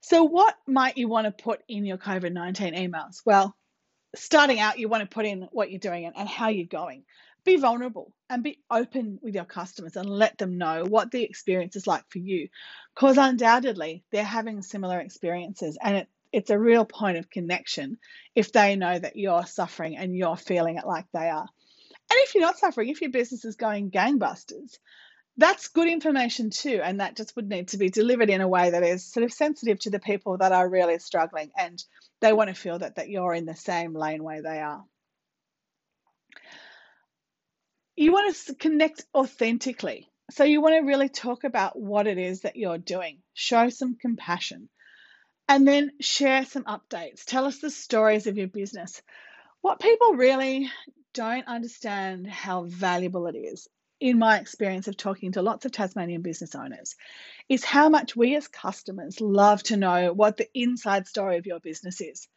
So, 0.01 0.23
what 0.23 0.55
might 0.65 0.97
you 0.97 1.09
want 1.09 1.25
to 1.25 1.43
put 1.43 1.61
in 1.67 1.85
your 1.85 1.97
COVID 1.97 2.31
19 2.31 2.75
emails? 2.75 3.21
Well, 3.25 3.55
starting 4.15 4.59
out, 4.59 4.79
you 4.79 4.87
want 4.87 5.01
to 5.01 5.13
put 5.13 5.25
in 5.25 5.49
what 5.51 5.69
you're 5.69 5.79
doing 5.79 6.05
and, 6.05 6.15
and 6.15 6.29
how 6.29 6.49
you're 6.49 6.65
going 6.65 7.03
be 7.47 7.55
vulnerable 7.55 8.13
and 8.29 8.43
be 8.43 8.59
open 8.69 9.19
with 9.23 9.33
your 9.33 9.45
customers 9.45 9.95
and 9.95 10.07
let 10.07 10.37
them 10.37 10.57
know 10.57 10.83
what 10.83 11.11
the 11.11 11.23
experience 11.23 11.75
is 11.77 11.87
like 11.87 12.03
for 12.09 12.19
you. 12.19 12.49
Because 12.93 13.17
undoubtedly 13.17 14.03
they're 14.11 14.23
having 14.23 14.61
similar 14.61 14.99
experiences 14.99 15.77
and 15.81 15.97
it, 15.97 16.09
it's 16.33 16.49
a 16.49 16.59
real 16.59 16.83
point 16.85 17.17
of 17.17 17.29
connection 17.29 17.97
if 18.35 18.51
they 18.51 18.75
know 18.75 18.99
that 18.99 19.15
you're 19.15 19.45
suffering 19.45 19.95
and 19.95 20.15
you're 20.15 20.35
feeling 20.35 20.77
it 20.77 20.85
like 20.85 21.05
they 21.13 21.29
are. 21.29 21.47
And 22.09 22.19
if 22.19 22.35
you're 22.35 22.43
not 22.43 22.59
suffering 22.59 22.89
if 22.89 23.01
your 23.01 23.11
business 23.11 23.45
is 23.45 23.55
going 23.55 23.91
gangbusters 23.91 24.77
that's 25.39 25.67
good 25.67 25.87
information 25.87 26.49
too 26.49 26.81
and 26.83 26.99
that 26.99 27.15
just 27.15 27.35
would 27.35 27.47
need 27.47 27.67
to 27.67 27.77
be 27.77 27.89
delivered 27.89 28.29
in 28.29 28.41
a 28.41 28.47
way 28.47 28.71
that 28.71 28.83
is 28.83 29.05
sort 29.05 29.23
of 29.23 29.31
sensitive 29.31 29.79
to 29.79 29.91
the 29.91 29.99
people 29.99 30.37
that 30.37 30.51
are 30.51 30.67
really 30.67 30.97
struggling 30.97 31.51
and 31.57 31.83
they 32.21 32.33
want 32.33 32.49
to 32.49 32.55
feel 32.55 32.79
that 32.79 32.95
that 32.95 33.09
you're 33.09 33.35
in 33.35 33.45
the 33.45 33.55
same 33.55 33.93
lane 33.93 34.23
laneway 34.23 34.41
they 34.41 34.59
are 34.59 34.83
you 37.97 38.13
want 38.13 38.35
to 38.35 38.55
connect 38.55 39.05
authentically 39.15 40.07
So 40.31 40.43
you 40.43 40.61
want 40.61 40.75
to 40.75 40.87
really 40.87 41.09
talk 41.09 41.45
about 41.45 41.79
what 41.79 42.07
it 42.07 42.17
is 42.17 42.41
that 42.41 42.57
you're 42.57 42.77
doing, 42.77 43.19
show 43.33 43.69
some 43.69 43.95
compassion, 43.95 44.69
and 45.47 45.67
then 45.67 45.91
share 46.01 46.45
some 46.45 46.65
updates. 46.65 47.23
Tell 47.25 47.45
us 47.45 47.59
the 47.59 47.71
stories 47.71 48.27
of 48.27 48.37
your 48.37 48.47
business. 48.47 49.01
What 49.61 49.79
people 49.79 50.15
really 50.15 50.69
don't 51.13 51.47
understand 51.47 52.27
how 52.27 52.63
valuable 52.65 53.27
it 53.27 53.37
is, 53.37 53.69
in 54.01 54.19
my 54.19 54.39
experience 54.39 54.89
of 54.89 54.97
talking 54.97 55.31
to 55.33 55.41
lots 55.41 55.65
of 55.65 55.71
Tasmanian 55.71 56.21
business 56.23 56.55
owners, 56.55 56.95
is 57.49 57.63
how 57.63 57.89
much 57.89 58.15
we 58.15 58.35
as 58.35 58.49
customers 58.49 59.21
love 59.21 59.63
to 59.63 59.77
know 59.77 60.13
what 60.13 60.37
the 60.37 60.49
inside 60.53 61.07
story 61.07 61.37
of 61.37 61.45
your 61.45 61.61
business 61.61 62.01
is. 62.01 62.27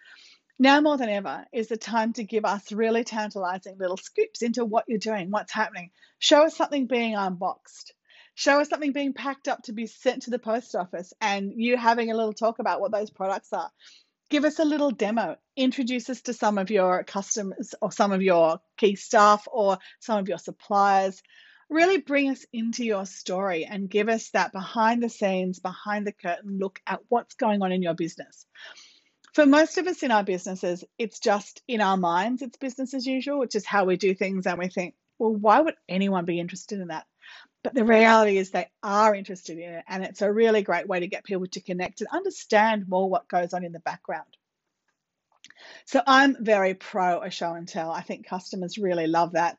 Now 0.62 0.82
more 0.82 0.98
than 0.98 1.08
ever 1.08 1.46
is 1.54 1.68
the 1.68 1.78
time 1.78 2.12
to 2.12 2.22
give 2.22 2.44
us 2.44 2.70
really 2.70 3.02
tantalizing 3.02 3.78
little 3.78 3.96
scoops 3.96 4.42
into 4.42 4.62
what 4.62 4.84
you're 4.88 4.98
doing, 4.98 5.30
what's 5.30 5.54
happening. 5.54 5.90
Show 6.18 6.42
us 6.42 6.54
something 6.54 6.86
being 6.86 7.14
unboxed. 7.14 7.94
Show 8.34 8.60
us 8.60 8.68
something 8.68 8.92
being 8.92 9.14
packed 9.14 9.48
up 9.48 9.62
to 9.62 9.72
be 9.72 9.86
sent 9.86 10.24
to 10.24 10.30
the 10.30 10.38
post 10.38 10.74
office 10.74 11.14
and 11.18 11.54
you 11.56 11.78
having 11.78 12.10
a 12.10 12.14
little 12.14 12.34
talk 12.34 12.58
about 12.58 12.82
what 12.82 12.92
those 12.92 13.08
products 13.08 13.54
are. 13.54 13.70
Give 14.28 14.44
us 14.44 14.58
a 14.58 14.66
little 14.66 14.90
demo. 14.90 15.38
Introduce 15.56 16.10
us 16.10 16.20
to 16.22 16.34
some 16.34 16.58
of 16.58 16.70
your 16.70 17.04
customers 17.04 17.74
or 17.80 17.90
some 17.90 18.12
of 18.12 18.20
your 18.20 18.60
key 18.76 18.96
staff 18.96 19.48
or 19.50 19.78
some 20.00 20.18
of 20.18 20.28
your 20.28 20.36
suppliers. 20.36 21.22
Really 21.70 22.02
bring 22.02 22.28
us 22.28 22.44
into 22.52 22.84
your 22.84 23.06
story 23.06 23.64
and 23.64 23.88
give 23.88 24.10
us 24.10 24.28
that 24.32 24.52
behind 24.52 25.02
the 25.02 25.08
scenes, 25.08 25.58
behind 25.58 26.06
the 26.06 26.12
curtain 26.12 26.58
look 26.58 26.82
at 26.86 27.00
what's 27.08 27.34
going 27.36 27.62
on 27.62 27.72
in 27.72 27.80
your 27.80 27.94
business 27.94 28.44
for 29.34 29.46
most 29.46 29.78
of 29.78 29.86
us 29.86 30.02
in 30.02 30.10
our 30.10 30.24
businesses, 30.24 30.84
it's 30.98 31.20
just 31.20 31.62
in 31.68 31.80
our 31.80 31.96
minds, 31.96 32.42
it's 32.42 32.56
business 32.56 32.94
as 32.94 33.06
usual, 33.06 33.38
which 33.38 33.54
is 33.54 33.64
how 33.64 33.84
we 33.84 33.96
do 33.96 34.14
things. 34.14 34.46
And 34.46 34.58
we 34.58 34.68
think, 34.68 34.94
well, 35.18 35.34
why 35.34 35.60
would 35.60 35.74
anyone 35.88 36.24
be 36.24 36.40
interested 36.40 36.80
in 36.80 36.88
that? 36.88 37.06
But 37.62 37.74
the 37.74 37.84
reality 37.84 38.38
is 38.38 38.50
they 38.50 38.68
are 38.82 39.14
interested 39.14 39.58
in 39.58 39.74
it. 39.74 39.84
And 39.86 40.02
it's 40.02 40.22
a 40.22 40.32
really 40.32 40.62
great 40.62 40.88
way 40.88 41.00
to 41.00 41.06
get 41.06 41.24
people 41.24 41.46
to 41.46 41.60
connect 41.60 42.00
and 42.00 42.08
understand 42.12 42.88
more 42.88 43.08
what 43.08 43.28
goes 43.28 43.52
on 43.52 43.64
in 43.64 43.72
the 43.72 43.80
background. 43.80 44.36
So 45.84 46.02
I'm 46.06 46.42
very 46.42 46.74
pro 46.74 47.20
a 47.20 47.30
show 47.30 47.52
and 47.52 47.68
tell. 47.68 47.90
I 47.90 48.00
think 48.00 48.26
customers 48.26 48.78
really 48.78 49.06
love 49.06 49.32
that. 49.32 49.58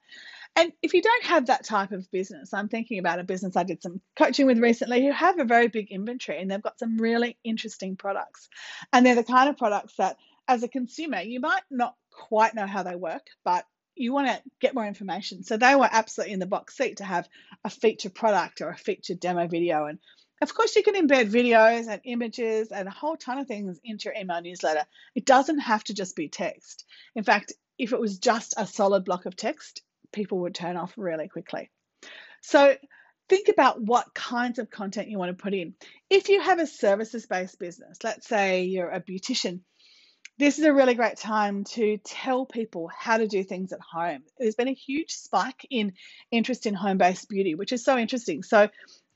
And 0.56 0.74
if 0.82 0.94
you 0.94 1.02
don't 1.02 1.24
have 1.24 1.46
that 1.48 1.64
type 1.64 1.92
of 1.92 2.12
business, 2.12 2.54
I'm 2.54 2.68
thinking 2.68 3.00
about 3.00 3.20
a 3.20 3.24
business 3.24 3.56
I 3.56 3.64
did 3.64 3.82
some 3.82 4.02
coaching 4.18 4.48
with 4.48 4.60
recently 4.60 5.06
who 5.06 5.12
have 5.12 5.40
a 5.40 5.46
very 5.46 5.68
big 5.68 5.92
inventory 5.92 6.42
and 6.42 6.52
they've 6.52 6.62
got 6.62 6.78
some 6.78 6.98
really 6.98 7.38
interesting 7.44 7.96
products. 7.96 8.50
And 8.92 9.06
they're 9.06 9.16
the 9.16 9.24
kind 9.24 9.50
of 9.50 9.58
products 9.58 9.96
that, 9.96 10.18
as 10.48 10.64
a 10.64 10.68
consumer, 10.68 11.22
you 11.22 11.40
might 11.40 11.64
not 11.72 11.96
quite 12.12 12.54
know 12.54 12.68
how 12.68 12.84
they 12.84 12.96
work, 12.96 13.28
but 13.46 13.66
you 13.96 14.14
want 14.14 14.28
to 14.28 14.42
get 14.60 14.76
more 14.76 14.86
information. 14.86 15.44
So 15.44 15.58
they 15.58 15.76
were 15.76 15.90
absolutely 15.90 16.34
in 16.34 16.40
the 16.40 16.46
box 16.46 16.76
seat 16.76 16.98
to 16.98 17.06
have 17.06 17.30
a 17.64 17.70
feature 17.70 18.10
product 18.10 18.62
or 18.62 18.70
a 18.70 18.78
featured 18.78 19.20
demo 19.20 19.48
video. 19.48 19.86
And 19.86 20.00
of 20.42 20.54
course, 20.54 20.76
you 20.76 20.84
can 20.84 20.96
embed 20.96 21.32
videos 21.32 21.88
and 21.88 22.02
images 22.04 22.72
and 22.72 22.88
a 22.88 22.92
whole 22.92 23.16
ton 23.16 23.38
of 23.38 23.48
things 23.48 23.80
into 23.84 24.06
your 24.06 24.16
email 24.16 24.42
newsletter. 24.42 24.86
It 25.16 25.26
doesn't 25.26 25.60
have 25.60 25.84
to 25.86 25.94
just 25.94 26.16
be 26.16 26.30
text. 26.30 26.86
In 27.16 27.24
fact, 27.24 27.54
if 27.78 27.94
it 27.94 28.00
was 28.00 28.18
just 28.18 28.56
a 28.58 28.66
solid 28.66 29.06
block 29.06 29.26
of 29.26 29.36
text, 29.36 29.82
people 30.12 30.40
would 30.40 30.56
turn 30.56 30.78
off 30.78 30.94
really 30.98 31.28
quickly. 31.28 31.70
So 32.42 32.76
think 33.30 33.48
about 33.48 33.82
what 33.82 34.14
kinds 34.14 34.60
of 34.60 34.70
content 34.70 35.10
you 35.10 35.18
want 35.18 35.38
to 35.38 35.42
put 35.42 35.54
in. 35.54 35.74
If 36.10 36.30
you 36.30 36.42
have 36.42 36.60
a 36.60 36.68
services 36.68 37.26
based 37.26 37.60
business, 37.60 37.98
let's 38.04 38.28
say 38.28 38.64
you're 38.64 38.90
a 38.90 39.02
beautician, 39.02 39.62
this 40.38 40.58
is 40.58 40.66
a 40.66 40.74
really 40.74 40.96
great 40.96 41.18
time 41.18 41.66
to 41.66 41.98
tell 42.04 42.46
people 42.46 42.90
how 42.94 43.18
to 43.18 43.28
do 43.28 43.44
things 43.44 43.72
at 43.74 43.80
home. 43.80 44.24
There's 44.38 44.56
been 44.56 44.68
a 44.68 44.74
huge 44.74 45.12
spike 45.12 45.68
in 45.70 45.94
interest 46.32 46.66
in 46.66 46.74
home 46.74 46.98
based 46.98 47.30
beauty, 47.30 47.56
which 47.56 47.72
is 47.72 47.84
so 47.86 47.98
interesting. 47.98 48.44
So, 48.44 48.70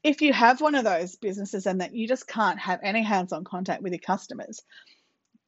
if 0.03 0.21
you 0.21 0.31
have 0.34 0.62
one 0.62 0.75
of 0.75 0.84
those 0.84 1.15
businesses 1.15 1.65
and 1.65 1.81
that 1.81 1.95
you 1.95 2.08
just 2.08 2.27
can't 2.27 2.60
have 2.60 2.79
any 2.84 3.01
hands 3.01 3.34
on 3.34 3.43
contact 3.43 3.81
with 3.81 3.91
your 3.91 3.99
customers, 3.99 4.62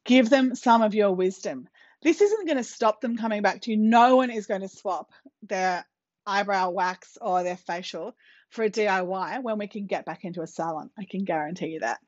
give 0.04 0.28
them 0.28 0.56
some 0.56 0.82
of 0.82 0.94
your 0.94 1.14
wisdom. 1.14 1.68
This 2.02 2.20
isn't 2.20 2.46
going 2.46 2.58
to 2.58 2.64
stop 2.64 3.00
them 3.00 3.16
coming 3.16 3.42
back 3.42 3.62
to 3.62 3.70
you. 3.70 3.76
No 3.76 4.16
one 4.16 4.30
is 4.30 4.46
going 4.46 4.60
to 4.60 4.68
swap 4.68 5.10
their 5.42 5.84
eyebrow 6.26 6.70
wax 6.70 7.18
or 7.20 7.42
their 7.42 7.56
facial 7.56 8.14
for 8.50 8.64
a 8.64 8.70
DIY 8.70 9.42
when 9.42 9.58
we 9.58 9.66
can 9.66 9.86
get 9.86 10.04
back 10.04 10.24
into 10.24 10.42
a 10.42 10.46
salon. 10.46 10.90
I 10.98 11.04
can 11.04 11.24
guarantee 11.24 11.68
you 11.68 11.80
that. 11.80 11.98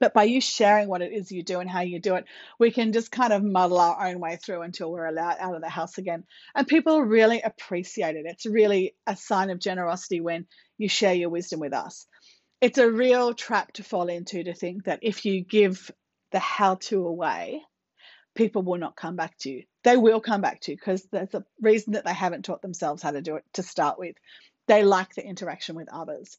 But 0.00 0.14
by 0.14 0.24
you 0.24 0.40
sharing 0.40 0.88
what 0.88 1.02
it 1.02 1.12
is 1.12 1.30
you 1.30 1.42
do 1.42 1.60
and 1.60 1.70
how 1.70 1.82
you 1.82 2.00
do 2.00 2.16
it, 2.16 2.24
we 2.58 2.70
can 2.70 2.92
just 2.92 3.12
kind 3.12 3.32
of 3.32 3.44
muddle 3.44 3.78
our 3.78 4.08
own 4.08 4.18
way 4.18 4.36
through 4.36 4.62
until 4.62 4.90
we're 4.90 5.06
allowed 5.06 5.36
out 5.38 5.54
of 5.54 5.60
the 5.60 5.68
house 5.68 5.98
again. 5.98 6.24
And 6.54 6.66
people 6.66 7.02
really 7.02 7.40
appreciate 7.40 8.16
it. 8.16 8.24
It's 8.26 8.46
really 8.46 8.94
a 9.06 9.16
sign 9.16 9.50
of 9.50 9.60
generosity 9.60 10.20
when 10.20 10.46
you 10.78 10.88
share 10.88 11.14
your 11.14 11.30
wisdom 11.30 11.60
with 11.60 11.72
us. 11.72 12.06
It's 12.60 12.78
a 12.78 12.90
real 12.90 13.34
trap 13.34 13.72
to 13.74 13.84
fall 13.84 14.08
into 14.08 14.42
to 14.44 14.54
think 14.54 14.84
that 14.84 15.00
if 15.02 15.24
you 15.24 15.44
give 15.44 15.90
the 16.32 16.38
how 16.38 16.76
to 16.76 17.06
away, 17.06 17.62
people 18.34 18.62
will 18.62 18.78
not 18.78 18.96
come 18.96 19.16
back 19.16 19.36
to 19.38 19.50
you. 19.50 19.64
They 19.82 19.96
will 19.96 20.20
come 20.20 20.40
back 20.40 20.60
to 20.62 20.72
you 20.72 20.76
because 20.76 21.06
there's 21.12 21.34
a 21.34 21.44
reason 21.60 21.92
that 21.92 22.04
they 22.04 22.14
haven't 22.14 22.44
taught 22.44 22.62
themselves 22.62 23.02
how 23.02 23.12
to 23.12 23.22
do 23.22 23.36
it 23.36 23.44
to 23.54 23.62
start 23.62 23.98
with. 23.98 24.16
They 24.66 24.82
like 24.82 25.14
the 25.14 25.24
interaction 25.24 25.76
with 25.76 25.88
others. 25.92 26.36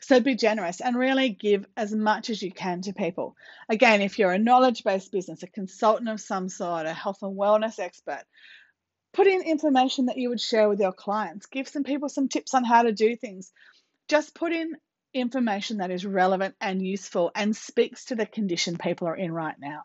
So 0.00 0.20
be 0.20 0.34
generous 0.34 0.80
and 0.80 0.96
really 0.96 1.30
give 1.30 1.66
as 1.76 1.94
much 1.94 2.28
as 2.28 2.42
you 2.42 2.52
can 2.52 2.82
to 2.82 2.92
people. 2.92 3.36
Again, 3.68 4.02
if 4.02 4.18
you're 4.18 4.32
a 4.32 4.38
knowledge 4.38 4.84
based 4.84 5.10
business, 5.12 5.42
a 5.42 5.46
consultant 5.46 6.08
of 6.08 6.20
some 6.20 6.48
sort, 6.48 6.86
a 6.86 6.92
health 6.92 7.22
and 7.22 7.38
wellness 7.38 7.78
expert, 7.78 8.22
put 9.12 9.26
in 9.26 9.42
information 9.42 10.06
that 10.06 10.18
you 10.18 10.28
would 10.28 10.40
share 10.40 10.68
with 10.68 10.80
your 10.80 10.92
clients. 10.92 11.46
Give 11.46 11.66
some 11.66 11.84
people 11.84 12.08
some 12.08 12.28
tips 12.28 12.54
on 12.54 12.64
how 12.64 12.82
to 12.82 12.92
do 12.92 13.16
things. 13.16 13.52
Just 14.08 14.34
put 14.34 14.52
in 14.52 14.76
information 15.14 15.78
that 15.78 15.90
is 15.90 16.04
relevant 16.04 16.54
and 16.60 16.84
useful 16.84 17.30
and 17.34 17.56
speaks 17.56 18.06
to 18.06 18.16
the 18.16 18.26
condition 18.26 18.76
people 18.76 19.08
are 19.08 19.16
in 19.16 19.32
right 19.32 19.56
now. 19.58 19.84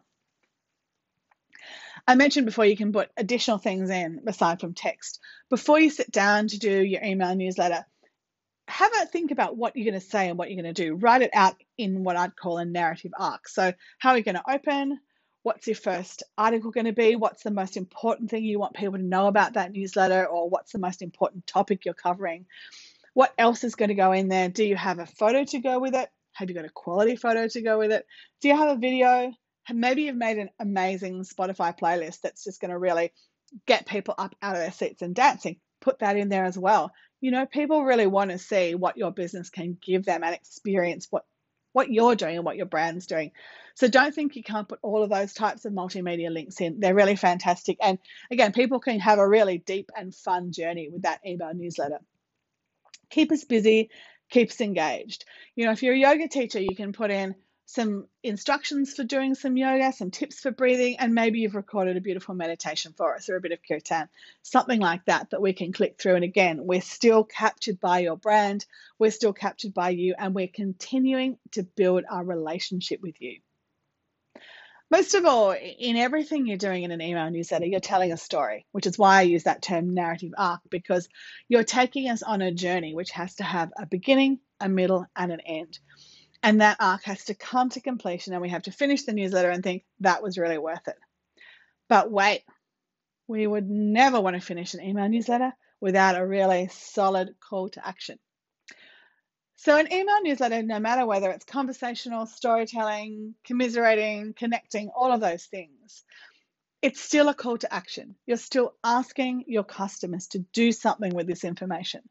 I 2.08 2.16
mentioned 2.16 2.46
before 2.46 2.66
you 2.66 2.78
can 2.78 2.92
put 2.92 3.10
additional 3.18 3.58
things 3.58 3.90
in 3.90 4.22
aside 4.28 4.60
from 4.60 4.74
text. 4.74 5.20
Before 5.50 5.80
you 5.80 5.90
sit 5.90 6.12
down 6.12 6.48
to 6.48 6.60
do 6.60 6.84
your 6.84 7.04
email 7.04 7.36
newsletter, 7.36 7.86
have 8.68 8.92
a 9.02 9.06
think 9.06 9.32
about 9.32 9.58
what 9.58 9.76
you're 9.76 9.92
going 9.92 10.00
to 10.00 10.08
say 10.08 10.30
and 10.30 10.38
what 10.38 10.50
you're 10.50 10.62
going 10.62 10.74
to 10.74 10.86
do. 10.86 10.96
Write 10.96 11.24
it 11.24 11.32
out 11.34 11.56
in 11.78 12.04
what 12.04 12.16
I'd 12.16 12.36
call 12.36 12.58
a 12.58 12.66
narrative 12.66 13.12
arc. 13.18 13.48
So, 13.48 13.74
how 13.98 14.12
are 14.12 14.18
you 14.18 14.24
going 14.24 14.36
to 14.36 14.52
open? 14.52 15.00
What's 15.42 15.68
your 15.68 15.76
first 15.76 16.24
article 16.38 16.72
going 16.72 16.86
to 16.86 16.94
be? 16.94 17.16
What's 17.16 17.44
the 17.44 17.52
most 17.52 17.78
important 17.78 18.30
thing 18.30 18.44
you 18.44 18.60
want 18.60 18.76
people 18.76 18.98
to 18.98 19.04
know 19.04 19.28
about 19.28 19.54
that 19.54 19.72
newsletter? 19.72 20.26
Or 20.26 20.50
what's 20.50 20.72
the 20.72 20.80
most 20.80 21.02
important 21.02 21.48
topic 21.48 21.86
you're 21.86 21.94
covering? 21.94 22.46
What 23.14 23.34
else 23.38 23.64
is 23.64 23.76
going 23.76 23.90
to 23.90 23.96
go 23.96 24.12
in 24.12 24.28
there? 24.28 24.50
Do 24.50 24.64
you 24.64 24.76
have 24.76 25.00
a 25.00 25.06
photo 25.06 25.44
to 25.46 25.60
go 25.60 25.80
with 25.80 25.96
it? 25.96 26.10
Have 26.34 26.50
you 26.50 26.56
got 26.56 26.66
a 26.66 26.70
quality 26.70 27.16
photo 27.16 27.48
to 27.48 27.62
go 27.62 27.80
with 27.80 27.92
it? 27.92 28.06
Do 28.42 28.50
you 28.50 28.58
have 28.58 28.70
a 28.70 28.80
video? 28.80 29.34
Maybe 29.74 30.04
you've 30.04 30.16
made 30.16 30.38
an 30.38 30.50
amazing 30.60 31.24
Spotify 31.24 31.78
playlist 31.78 32.22
that's 32.22 32.44
just 32.44 32.62
going 32.62 32.72
to 32.72 32.78
really 32.78 33.12
get 33.66 33.86
people 33.86 34.16
up 34.18 34.36
out 34.42 34.56
of 34.56 34.62
their 34.62 34.72
seats 34.72 35.02
and 35.02 35.16
dancing. 35.16 35.58
Put 35.82 36.00
that 36.00 36.18
in 36.18 36.30
there 36.30 36.46
as 36.46 36.58
well. 36.58 36.92
You 37.22 37.32
know, 37.32 37.46
people 37.46 37.84
really 37.84 38.08
want 38.08 38.32
to 38.32 38.38
see 38.38 38.76
what 38.76 38.98
your 38.98 39.12
business 39.12 39.50
can 39.50 39.78
give 39.82 40.06
them 40.06 40.24
and 40.24 40.36
experience 40.36 41.08
what 41.10 41.26
what 41.72 41.92
you're 41.92 42.16
doing 42.16 42.36
and 42.36 42.46
what 42.46 42.58
your 42.58 42.66
brand's 42.66 43.06
doing. 43.06 43.32
So 43.76 43.88
don't 43.88 44.14
think 44.14 44.36
you 44.36 44.44
can't 44.44 44.68
put 44.68 44.80
all 44.82 45.04
of 45.04 45.10
those 45.10 45.34
types 45.34 45.66
of 45.66 45.74
multimedia 45.74 46.32
links 46.32 46.60
in. 46.60 46.80
They're 46.80 46.96
really 46.96 47.16
fantastic. 47.16 47.78
And 47.80 48.00
again, 48.32 48.52
people 48.54 48.80
can 48.80 49.00
have 49.00 49.20
a 49.20 49.28
really 49.28 49.60
deep 49.60 49.92
and 49.96 50.14
fun 50.14 50.52
journey 50.52 50.90
with 50.92 51.04
that 51.04 51.22
email 51.26 51.54
newsletter. 51.54 52.00
Keep 53.12 53.32
us 53.32 53.44
busy, 53.44 53.92
keep 54.30 54.50
us 54.50 54.62
engaged. 54.62 55.26
You 55.56 55.66
know, 55.66 55.72
if 55.72 55.84
you're 55.84 55.94
a 55.94 55.98
yoga 55.98 56.28
teacher, 56.28 56.60
you 56.60 56.76
can 56.76 56.92
put 56.92 57.12
in 57.12 57.36
some 57.72 58.08
instructions 58.24 58.96
for 58.96 59.04
doing 59.04 59.36
some 59.36 59.56
yoga, 59.56 59.94
some 59.94 60.10
tips 60.10 60.40
for 60.40 60.50
breathing, 60.50 60.96
and 60.98 61.14
maybe 61.14 61.38
you've 61.38 61.54
recorded 61.54 61.98
a 61.98 62.02
beautiful 62.02 62.34
meditation 62.34 62.96
for 62.98 63.14
us 63.14 63.30
or 63.30 63.36
a 63.36 63.42
bit 63.42 63.52
of 63.52 63.60
kirtan, 63.62 64.10
something 64.42 64.80
like 64.80 65.06
that 65.06 65.30
that 65.30 65.42
we 65.42 65.54
can 65.54 65.72
click 65.72 66.00
through. 66.00 66.16
And 66.16 66.24
again, 66.24 66.66
we're 66.66 66.82
still 66.82 67.24
captured 67.24 67.80
by 67.80 68.00
your 68.00 68.18
brand, 68.18 68.66
we're 68.98 69.12
still 69.12 69.34
captured 69.34 69.76
by 69.76 69.92
you, 69.92 70.16
and 70.18 70.34
we're 70.34 70.48
continuing 70.48 71.38
to 71.52 71.62
build 71.62 72.06
our 72.10 72.24
relationship 72.24 73.02
with 73.04 73.22
you. 73.22 73.38
Most 74.90 75.14
of 75.14 75.26
all, 75.26 75.52
in 75.52 75.96
everything 75.96 76.48
you're 76.48 76.58
doing 76.58 76.82
in 76.82 76.90
an 76.90 77.02
email 77.04 77.30
newsletter, 77.30 77.68
you're 77.68 77.80
telling 77.80 78.12
a 78.12 78.18
story, 78.18 78.66
which 78.72 78.88
is 78.88 78.98
why 78.98 79.20
I 79.20 79.22
use 79.22 79.44
that 79.44 79.62
term 79.62 79.94
narrative 79.94 80.32
arc, 80.36 80.62
because 80.72 81.08
you're 81.48 81.64
taking 81.64 82.10
us 82.10 82.24
on 82.24 82.42
a 82.42 82.52
journey 82.52 82.96
which 82.96 83.12
has 83.12 83.36
to 83.36 83.44
have 83.44 83.72
a 83.78 83.86
beginning, 83.86 84.40
a 84.60 84.68
middle, 84.68 85.06
and 85.16 85.32
an 85.32 85.42
end. 85.42 85.78
And 86.42 86.62
that 86.62 86.78
arc 86.80 87.04
has 87.04 87.26
to 87.26 87.36
come 87.36 87.70
to 87.70 87.82
completion, 87.82 88.34
and 88.34 88.42
we 88.42 88.50
have 88.50 88.64
to 88.64 88.72
finish 88.72 89.04
the 89.04 89.14
newsletter 89.14 89.50
and 89.50 89.64
think 89.64 89.84
that 90.00 90.24
was 90.24 90.38
really 90.38 90.58
worth 90.58 90.88
it. 90.88 90.96
But 91.90 92.12
wait, 92.12 92.44
we 93.28 93.46
would 93.46 93.70
never 93.70 94.22
want 94.22 94.36
to 94.36 94.42
finish 94.42 94.74
an 94.74 94.82
email 94.82 95.10
newsletter 95.10 95.52
without 95.82 96.20
a 96.20 96.26
really 96.26 96.70
solid 96.72 97.36
call 97.40 97.70
to 97.70 97.86
action. 97.86 98.20
So, 99.58 99.78
an 99.78 99.92
email 99.92 100.22
newsletter, 100.22 100.64
no 100.64 100.80
matter 100.80 101.06
whether 101.06 101.30
it's 101.32 101.44
conversational, 101.44 102.26
storytelling, 102.26 103.36
commiserating, 103.46 104.34
connecting, 104.34 104.90
all 104.96 105.12
of 105.12 105.20
those 105.20 105.46
things, 105.46 106.06
it's 106.82 107.02
still 107.02 107.28
a 107.28 107.34
call 107.34 107.58
to 107.58 107.74
action. 107.74 108.16
You're 108.26 108.38
still 108.38 108.74
asking 108.86 109.44
your 109.48 109.66
customers 109.66 110.28
to 110.28 110.40
do 110.54 110.72
something 110.72 111.14
with 111.14 111.28
this 111.28 111.44
information. 111.44 112.02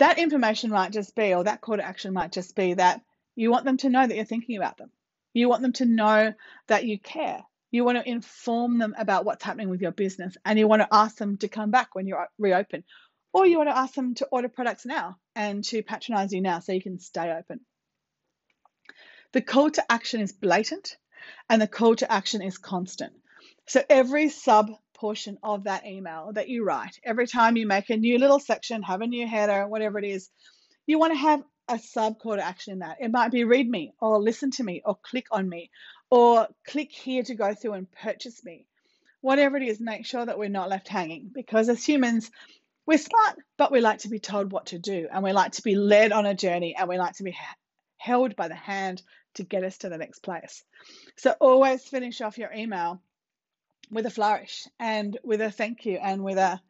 That 0.00 0.18
information 0.18 0.70
might 0.70 0.92
just 0.92 1.14
be, 1.14 1.34
or 1.34 1.44
that 1.44 1.60
call 1.60 1.76
to 1.76 1.84
action 1.84 2.14
might 2.14 2.32
just 2.32 2.56
be 2.56 2.72
that 2.72 3.02
you 3.36 3.50
want 3.50 3.66
them 3.66 3.76
to 3.78 3.90
know 3.90 4.06
that 4.06 4.16
you're 4.16 4.24
thinking 4.24 4.56
about 4.56 4.78
them. 4.78 4.90
You 5.34 5.46
want 5.50 5.60
them 5.60 5.74
to 5.74 5.84
know 5.84 6.32
that 6.68 6.86
you 6.86 6.98
care. 6.98 7.42
You 7.70 7.84
want 7.84 7.98
to 7.98 8.08
inform 8.08 8.78
them 8.78 8.94
about 8.96 9.26
what's 9.26 9.44
happening 9.44 9.68
with 9.68 9.82
your 9.82 9.92
business 9.92 10.38
and 10.42 10.58
you 10.58 10.66
want 10.66 10.80
to 10.80 10.88
ask 10.90 11.18
them 11.18 11.36
to 11.38 11.48
come 11.48 11.70
back 11.70 11.94
when 11.94 12.06
you're 12.06 12.26
reopen. 12.38 12.82
Or 13.34 13.44
you 13.46 13.58
want 13.58 13.68
to 13.68 13.76
ask 13.76 13.92
them 13.92 14.14
to 14.14 14.28
order 14.32 14.48
products 14.48 14.86
now 14.86 15.18
and 15.36 15.62
to 15.64 15.82
patronize 15.82 16.32
you 16.32 16.40
now 16.40 16.60
so 16.60 16.72
you 16.72 16.82
can 16.82 16.98
stay 16.98 17.30
open. 17.30 17.60
The 19.32 19.42
call 19.42 19.70
to 19.72 19.92
action 19.92 20.22
is 20.22 20.32
blatant 20.32 20.96
and 21.50 21.60
the 21.60 21.68
call 21.68 21.94
to 21.96 22.10
action 22.10 22.40
is 22.40 22.56
constant. 22.56 23.12
So 23.66 23.84
every 23.90 24.30
sub 24.30 24.70
portion 25.00 25.38
of 25.42 25.64
that 25.64 25.86
email 25.86 26.30
that 26.34 26.48
you 26.48 26.62
write, 26.62 27.00
every 27.02 27.26
time 27.26 27.56
you 27.56 27.66
make 27.66 27.88
a 27.88 27.96
new 27.96 28.18
little 28.18 28.38
section, 28.38 28.82
have 28.82 29.00
a 29.00 29.06
new 29.06 29.26
header, 29.26 29.66
whatever 29.66 29.98
it 29.98 30.04
is, 30.04 30.28
you 30.86 30.98
want 30.98 31.14
to 31.14 31.18
have 31.18 31.42
a 31.68 31.78
sub 31.78 32.18
call 32.18 32.36
to 32.36 32.44
action 32.44 32.74
in 32.74 32.78
that. 32.80 32.98
It 33.00 33.10
might 33.10 33.30
be 33.30 33.44
read 33.44 33.68
me 33.68 33.92
or 33.98 34.20
listen 34.20 34.50
to 34.52 34.62
me 34.62 34.82
or 34.84 34.98
click 35.02 35.26
on 35.30 35.48
me 35.48 35.70
or 36.10 36.48
click 36.66 36.92
here 36.92 37.22
to 37.22 37.34
go 37.34 37.54
through 37.54 37.74
and 37.74 37.90
purchase 37.90 38.44
me. 38.44 38.66
Whatever 39.22 39.56
it 39.56 39.62
is, 39.62 39.80
make 39.80 40.04
sure 40.04 40.24
that 40.24 40.38
we're 40.38 40.48
not 40.50 40.68
left 40.68 40.88
hanging 40.88 41.30
because 41.32 41.68
as 41.68 41.82
humans, 41.82 42.30
we're 42.86 42.98
smart, 42.98 43.38
but 43.56 43.72
we 43.72 43.80
like 43.80 44.00
to 44.00 44.08
be 44.08 44.18
told 44.18 44.52
what 44.52 44.66
to 44.66 44.78
do 44.78 45.08
and 45.10 45.22
we 45.22 45.32
like 45.32 45.52
to 45.52 45.62
be 45.62 45.76
led 45.76 46.12
on 46.12 46.26
a 46.26 46.34
journey 46.34 46.74
and 46.76 46.88
we 46.88 46.98
like 46.98 47.14
to 47.16 47.22
be 47.22 47.36
held 47.96 48.36
by 48.36 48.48
the 48.48 48.54
hand 48.54 49.02
to 49.34 49.44
get 49.44 49.64
us 49.64 49.78
to 49.78 49.88
the 49.88 49.98
next 49.98 50.18
place. 50.20 50.62
So 51.16 51.30
always 51.40 51.84
finish 51.84 52.20
off 52.20 52.36
your 52.36 52.52
email 52.52 53.00
with 53.90 54.06
a 54.06 54.10
flourish 54.10 54.66
and 54.78 55.18
with 55.22 55.40
a 55.40 55.50
thank 55.50 55.84
you 55.84 55.98
and 56.00 56.22
with 56.22 56.38
a 56.38 56.60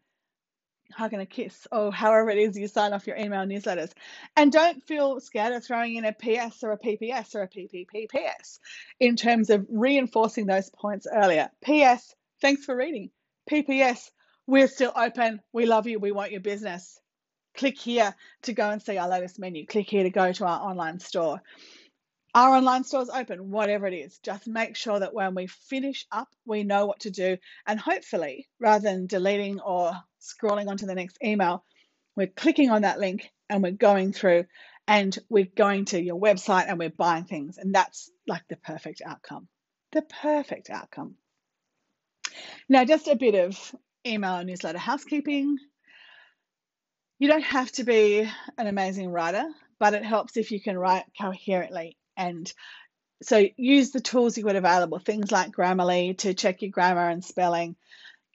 hug 0.92 1.12
and 1.12 1.22
a 1.22 1.26
kiss 1.26 1.68
or 1.70 1.92
however 1.92 2.30
it 2.30 2.38
is 2.38 2.58
you 2.58 2.66
sign 2.66 2.92
off 2.92 3.06
your 3.06 3.16
email 3.16 3.44
newsletters. 3.44 3.92
And 4.36 4.50
don't 4.50 4.82
feel 4.84 5.20
scared 5.20 5.52
of 5.52 5.64
throwing 5.64 5.96
in 5.96 6.04
a 6.04 6.12
PS 6.12 6.62
or 6.62 6.72
a 6.72 6.78
PPS 6.78 7.34
or 7.34 7.42
a 7.42 7.48
PPPPS 7.48 8.58
in 8.98 9.16
terms 9.16 9.50
of 9.50 9.66
reinforcing 9.70 10.46
those 10.46 10.70
points 10.70 11.06
earlier. 11.12 11.50
PS, 11.64 12.14
thanks 12.40 12.64
for 12.64 12.74
reading. 12.74 13.10
PPS, 13.50 14.10
we're 14.46 14.68
still 14.68 14.92
open. 14.96 15.40
We 15.52 15.66
love 15.66 15.86
you. 15.86 15.98
We 15.98 16.12
want 16.12 16.32
your 16.32 16.40
business. 16.40 16.98
Click 17.56 17.78
here 17.78 18.14
to 18.42 18.52
go 18.52 18.70
and 18.70 18.82
see 18.82 18.96
our 18.96 19.08
latest 19.08 19.38
menu. 19.38 19.66
Click 19.66 19.88
here 19.88 20.04
to 20.04 20.10
go 20.10 20.32
to 20.32 20.44
our 20.44 20.60
online 20.60 21.00
store 21.00 21.40
our 22.34 22.56
online 22.56 22.84
store 22.84 23.02
is 23.02 23.10
open, 23.10 23.50
whatever 23.50 23.86
it 23.86 23.94
is. 23.94 24.18
Just 24.18 24.46
make 24.46 24.76
sure 24.76 24.98
that 24.98 25.14
when 25.14 25.34
we 25.34 25.46
finish 25.46 26.06
up, 26.12 26.28
we 26.46 26.62
know 26.62 26.86
what 26.86 27.00
to 27.00 27.10
do. 27.10 27.38
And 27.66 27.78
hopefully, 27.78 28.48
rather 28.60 28.84
than 28.84 29.06
deleting 29.06 29.60
or 29.60 29.92
scrolling 30.20 30.68
onto 30.68 30.86
the 30.86 30.94
next 30.94 31.18
email, 31.24 31.64
we're 32.16 32.28
clicking 32.28 32.70
on 32.70 32.82
that 32.82 33.00
link 33.00 33.30
and 33.48 33.62
we're 33.62 33.72
going 33.72 34.12
through 34.12 34.44
and 34.86 35.16
we're 35.28 35.48
going 35.56 35.86
to 35.86 36.00
your 36.00 36.20
website 36.20 36.66
and 36.68 36.78
we're 36.78 36.90
buying 36.90 37.24
things. 37.24 37.58
And 37.58 37.74
that's 37.74 38.10
like 38.26 38.42
the 38.48 38.56
perfect 38.56 39.02
outcome. 39.04 39.48
The 39.92 40.02
perfect 40.02 40.70
outcome. 40.70 41.16
Now, 42.68 42.84
just 42.84 43.08
a 43.08 43.16
bit 43.16 43.34
of 43.34 43.74
email 44.06 44.36
and 44.36 44.46
newsletter 44.46 44.78
housekeeping. 44.78 45.58
You 47.18 47.28
don't 47.28 47.42
have 47.42 47.70
to 47.72 47.84
be 47.84 48.30
an 48.56 48.66
amazing 48.66 49.10
writer, 49.10 49.44
but 49.78 49.94
it 49.94 50.04
helps 50.04 50.36
if 50.36 50.52
you 50.52 50.60
can 50.60 50.78
write 50.78 51.04
coherently 51.20 51.96
and 52.20 52.52
so 53.22 53.46
use 53.56 53.90
the 53.90 54.00
tools 54.00 54.36
you've 54.36 54.46
got 54.46 54.56
available, 54.56 54.98
things 54.98 55.32
like 55.32 55.52
Grammarly 55.52 56.16
to 56.18 56.34
check 56.34 56.60
your 56.60 56.70
grammar 56.70 57.08
and 57.08 57.24
spelling. 57.24 57.76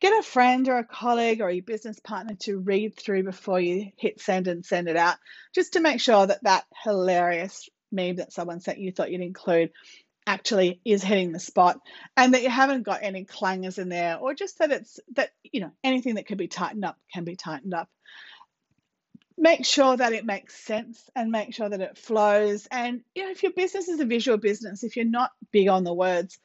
Get 0.02 0.20
a 0.20 0.24
friend 0.24 0.68
or 0.68 0.78
a 0.78 0.84
colleague 0.84 1.42
or 1.42 1.50
your 1.50 1.64
business 1.64 2.00
partner 2.00 2.36
to 2.42 2.58
read 2.60 2.98
through 2.98 3.24
before 3.24 3.60
you 3.60 3.92
hit 3.98 4.20
send 4.20 4.48
and 4.48 4.66
send 4.66 4.88
it 4.88 4.98
out, 4.98 5.18
just 5.54 5.74
to 5.74 5.80
make 5.80 6.02
sure 6.02 6.26
that 6.26 6.44
that 6.44 6.66
hilarious 6.84 7.70
meme 7.92 8.18
that 8.18 8.34
someone 8.34 8.60
sent 8.60 8.80
you 8.80 8.92
thought 8.92 9.12
you'd 9.12 9.22
include 9.22 9.72
actually 10.28 10.82
is 10.84 11.04
hitting 11.04 11.32
the 11.32 11.40
spot 11.40 11.78
and 12.18 12.34
that 12.34 12.42
you 12.42 12.50
haven't 12.50 12.82
got 12.82 13.04
any 13.04 13.24
clangers 13.24 13.78
in 13.78 13.90
there 13.90 14.18
or 14.18 14.34
just 14.34 14.58
that 14.58 14.72
it's 14.72 15.00
that 15.14 15.30
you 15.44 15.62
know 15.62 15.72
anything 15.84 16.16
that 16.16 16.26
could 16.26 16.40
be 16.40 16.48
tightened 16.48 16.84
up 16.84 16.98
can 17.14 17.24
be 17.24 17.36
tightened 17.36 17.76
up 17.76 17.88
make 19.38 19.66
sure 19.66 19.98
that 19.98 20.14
it 20.14 20.26
makes 20.26 20.56
sense 20.56 21.10
and 21.16 21.32
make 21.32 21.54
sure 21.54 21.70
that 21.70 21.82
it 21.82 21.98
flows. 21.98 22.68
And 22.72 23.02
you 23.14 23.24
know, 23.24 23.32
if 23.32 23.44
your 23.44 23.54
business 23.54 23.88
is 23.88 24.00
a 24.00 24.06
visual 24.06 24.38
business, 24.38 24.84
if 24.84 24.96
you're 24.96 25.06
not 25.06 25.32
big 25.52 25.68
on 25.68 25.84
the 25.84 25.94
words, 25.94 26.38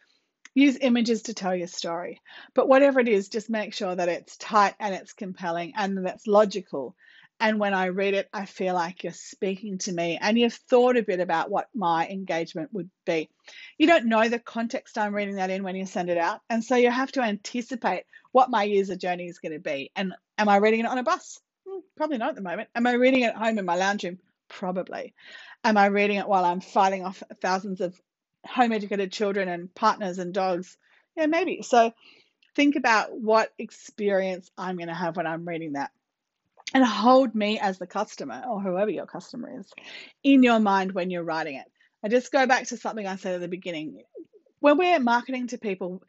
use 0.54 0.76
images 0.80 1.22
to 1.22 1.34
tell 1.34 1.54
your 1.54 1.68
story. 1.68 2.20
But 2.54 2.68
whatever 2.68 3.00
it 3.00 3.08
is, 3.08 3.28
just 3.28 3.50
make 3.50 3.74
sure 3.74 3.94
that 3.94 4.08
it's 4.08 4.36
tight 4.36 4.74
and 4.80 4.94
it's 4.94 5.12
compelling 5.12 5.72
and 5.76 5.98
that 5.98 6.14
it's 6.14 6.26
logical. 6.26 6.96
And 7.42 7.58
when 7.58 7.72
I 7.72 7.86
read 7.86 8.12
it, 8.12 8.28
I 8.34 8.44
feel 8.44 8.74
like 8.74 9.02
you're 9.02 9.14
speaking 9.14 9.78
to 9.78 9.92
me 9.92 10.18
and 10.20 10.38
you've 10.38 10.52
thought 10.52 10.98
a 10.98 11.02
bit 11.02 11.20
about 11.20 11.50
what 11.50 11.68
my 11.74 12.06
engagement 12.06 12.68
would 12.74 12.90
be. 13.06 13.30
You 13.78 13.86
don't 13.86 14.06
know 14.06 14.28
the 14.28 14.38
context 14.38 14.98
I'm 14.98 15.14
reading 15.14 15.36
that 15.36 15.48
in 15.48 15.62
when 15.62 15.74
you 15.74 15.86
send 15.86 16.10
it 16.10 16.18
out. 16.18 16.40
And 16.50 16.62
so 16.62 16.76
you 16.76 16.90
have 16.90 17.12
to 17.12 17.22
anticipate 17.22 18.04
what 18.32 18.50
my 18.50 18.64
user 18.64 18.94
journey 18.94 19.26
is 19.26 19.38
going 19.38 19.52
to 19.52 19.58
be. 19.58 19.90
And 19.96 20.12
am 20.36 20.50
I 20.50 20.56
reading 20.56 20.80
it 20.80 20.86
on 20.86 20.98
a 20.98 21.02
bus? 21.02 21.40
Probably 21.96 22.18
not 22.18 22.30
at 22.30 22.34
the 22.36 22.42
moment. 22.42 22.68
Am 22.74 22.86
I 22.86 22.92
reading 22.92 23.22
it 23.22 23.28
at 23.28 23.36
home 23.36 23.58
in 23.58 23.64
my 23.64 23.76
lounge 23.76 24.04
room? 24.04 24.18
Probably. 24.48 25.14
Am 25.64 25.76
I 25.76 25.86
reading 25.86 26.16
it 26.16 26.28
while 26.28 26.44
I'm 26.44 26.60
fighting 26.60 27.04
off 27.04 27.22
thousands 27.40 27.80
of 27.80 28.00
home 28.46 28.72
educated 28.72 29.12
children 29.12 29.48
and 29.48 29.74
partners 29.74 30.18
and 30.18 30.32
dogs? 30.32 30.76
Yeah, 31.16 31.26
maybe. 31.26 31.62
So 31.62 31.92
think 32.56 32.76
about 32.76 33.18
what 33.18 33.52
experience 33.58 34.50
I'm 34.56 34.76
going 34.76 34.88
to 34.88 34.94
have 34.94 35.16
when 35.16 35.26
I'm 35.26 35.46
reading 35.46 35.74
that. 35.74 35.90
And 36.72 36.84
hold 36.84 37.34
me 37.34 37.58
as 37.58 37.78
the 37.78 37.86
customer 37.86 38.44
or 38.48 38.60
whoever 38.60 38.90
your 38.90 39.06
customer 39.06 39.58
is 39.58 39.72
in 40.22 40.42
your 40.42 40.60
mind 40.60 40.92
when 40.92 41.10
you're 41.10 41.24
writing 41.24 41.56
it. 41.56 41.66
I 42.04 42.08
just 42.08 42.32
go 42.32 42.46
back 42.46 42.66
to 42.68 42.76
something 42.76 43.06
I 43.06 43.16
said 43.16 43.34
at 43.34 43.40
the 43.40 43.48
beginning. 43.48 44.02
When 44.60 44.78
we're 44.78 45.00
marketing 45.00 45.48
to 45.48 45.58
people, 45.58 46.02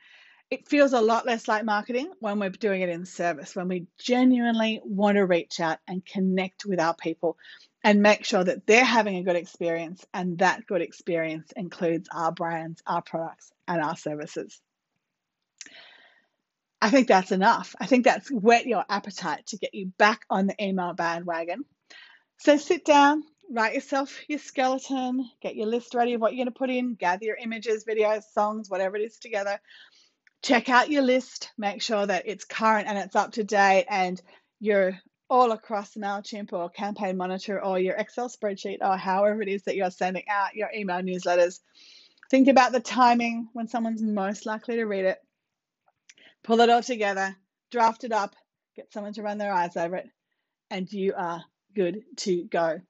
it 0.52 0.68
feels 0.68 0.92
a 0.92 1.02
lot 1.02 1.26
less 1.26 1.48
like 1.48 1.64
marketing 1.64 2.12
when 2.20 2.38
we're 2.38 2.50
doing 2.50 2.82
it 2.82 2.90
in 2.90 3.06
service, 3.06 3.56
when 3.56 3.70
we 3.70 3.88
genuinely 3.98 4.82
want 4.84 5.16
to 5.16 5.26
reach 5.26 5.62
out 5.62 5.80
and 5.88 6.06
connect 6.06 6.66
with 6.66 6.80
our 6.80 6.94
people 6.94 7.38
and 7.86 8.02
make 8.02 8.26
sure 8.26 8.44
that 8.44 8.68
they're 8.68 8.84
having 8.84 9.16
a 9.16 9.24
good 9.24 9.38
experience. 9.38 10.06
And 10.14 10.38
that 10.40 10.68
good 10.68 10.82
experience 10.82 11.54
includes 11.56 12.10
our 12.14 12.34
brands, 12.34 12.84
our 12.86 13.02
products, 13.02 13.50
and 13.66 13.82
our 13.82 13.96
services. 13.96 14.60
I 16.82 16.90
think 16.90 17.08
that's 17.08 17.32
enough. 17.32 17.74
I 17.80 17.86
think 17.86 18.04
that's 18.04 18.30
whet 18.30 18.68
your 18.68 18.84
appetite 18.90 19.48
to 19.48 19.58
get 19.58 19.74
you 19.74 19.94
back 19.98 20.26
on 20.30 20.48
the 20.48 20.64
email 20.64 20.94
bandwagon. 20.94 21.64
So 22.40 22.58
sit 22.58 22.84
down, 22.84 23.24
write 23.52 23.76
yourself 23.76 24.18
your 24.28 24.40
skeleton, 24.40 25.30
get 25.42 25.56
your 25.56 25.68
list 25.68 25.94
ready 25.94 26.14
of 26.14 26.22
what 26.22 26.34
you're 26.34 26.44
going 26.44 26.54
to 26.54 26.58
put 26.58 26.70
in, 26.70 26.96
gather 26.96 27.24
your 27.24 27.38
images, 27.38 27.86
videos, 27.86 28.24
songs, 28.34 28.70
whatever 28.70 28.98
it 28.98 29.04
is 29.04 29.18
together, 29.18 29.60
check 30.42 30.70
out 30.70 30.90
your 30.90 31.04
list, 31.04 31.52
make 31.58 31.82
sure 31.82 32.06
that 32.06 32.24
it's 32.26 32.46
current 32.46 32.88
and 32.88 32.98
it's 32.98 33.16
up 33.16 33.34
to 33.34 33.44
date, 33.44 33.86
and 33.90 34.22
you're 34.60 35.00
all 35.30 35.52
across 35.52 35.94
MailChimp 35.96 36.52
or 36.52 36.70
Campaign 36.70 37.16
Monitor 37.16 37.64
or 37.64 37.80
your 37.80 37.96
Excel 37.96 38.30
spreadsheet 38.30 38.80
or 38.82 38.98
however 38.98 39.42
it 39.42 39.48
is 39.48 39.64
that 39.64 39.78
you're 39.78 39.90
sending 39.90 40.24
out 40.30 40.56
your 40.56 40.70
email 40.76 41.02
newsletters. 41.02 41.60
Think 42.30 42.50
about 42.50 42.74
the 42.74 42.82
timing 42.82 43.48
when 43.54 43.68
someone's 43.68 44.02
most 44.02 44.46
likely 44.46 44.76
to 44.76 44.84
read 44.84 45.06
it. 45.06 45.20
Pull 46.44 46.60
it 46.60 46.70
all 46.70 46.84
together, 46.84 47.36
draft 47.72 48.04
it 48.04 48.12
up, 48.12 48.36
get 48.76 48.92
someone 48.92 49.14
to 49.14 49.22
run 49.22 49.38
their 49.38 49.54
eyes 49.54 49.78
over 49.78 49.96
it, 49.98 50.10
and 50.70 50.92
you 50.92 51.14
are 51.16 51.44
good 51.76 52.04
to 52.18 52.44
go. 52.46 52.82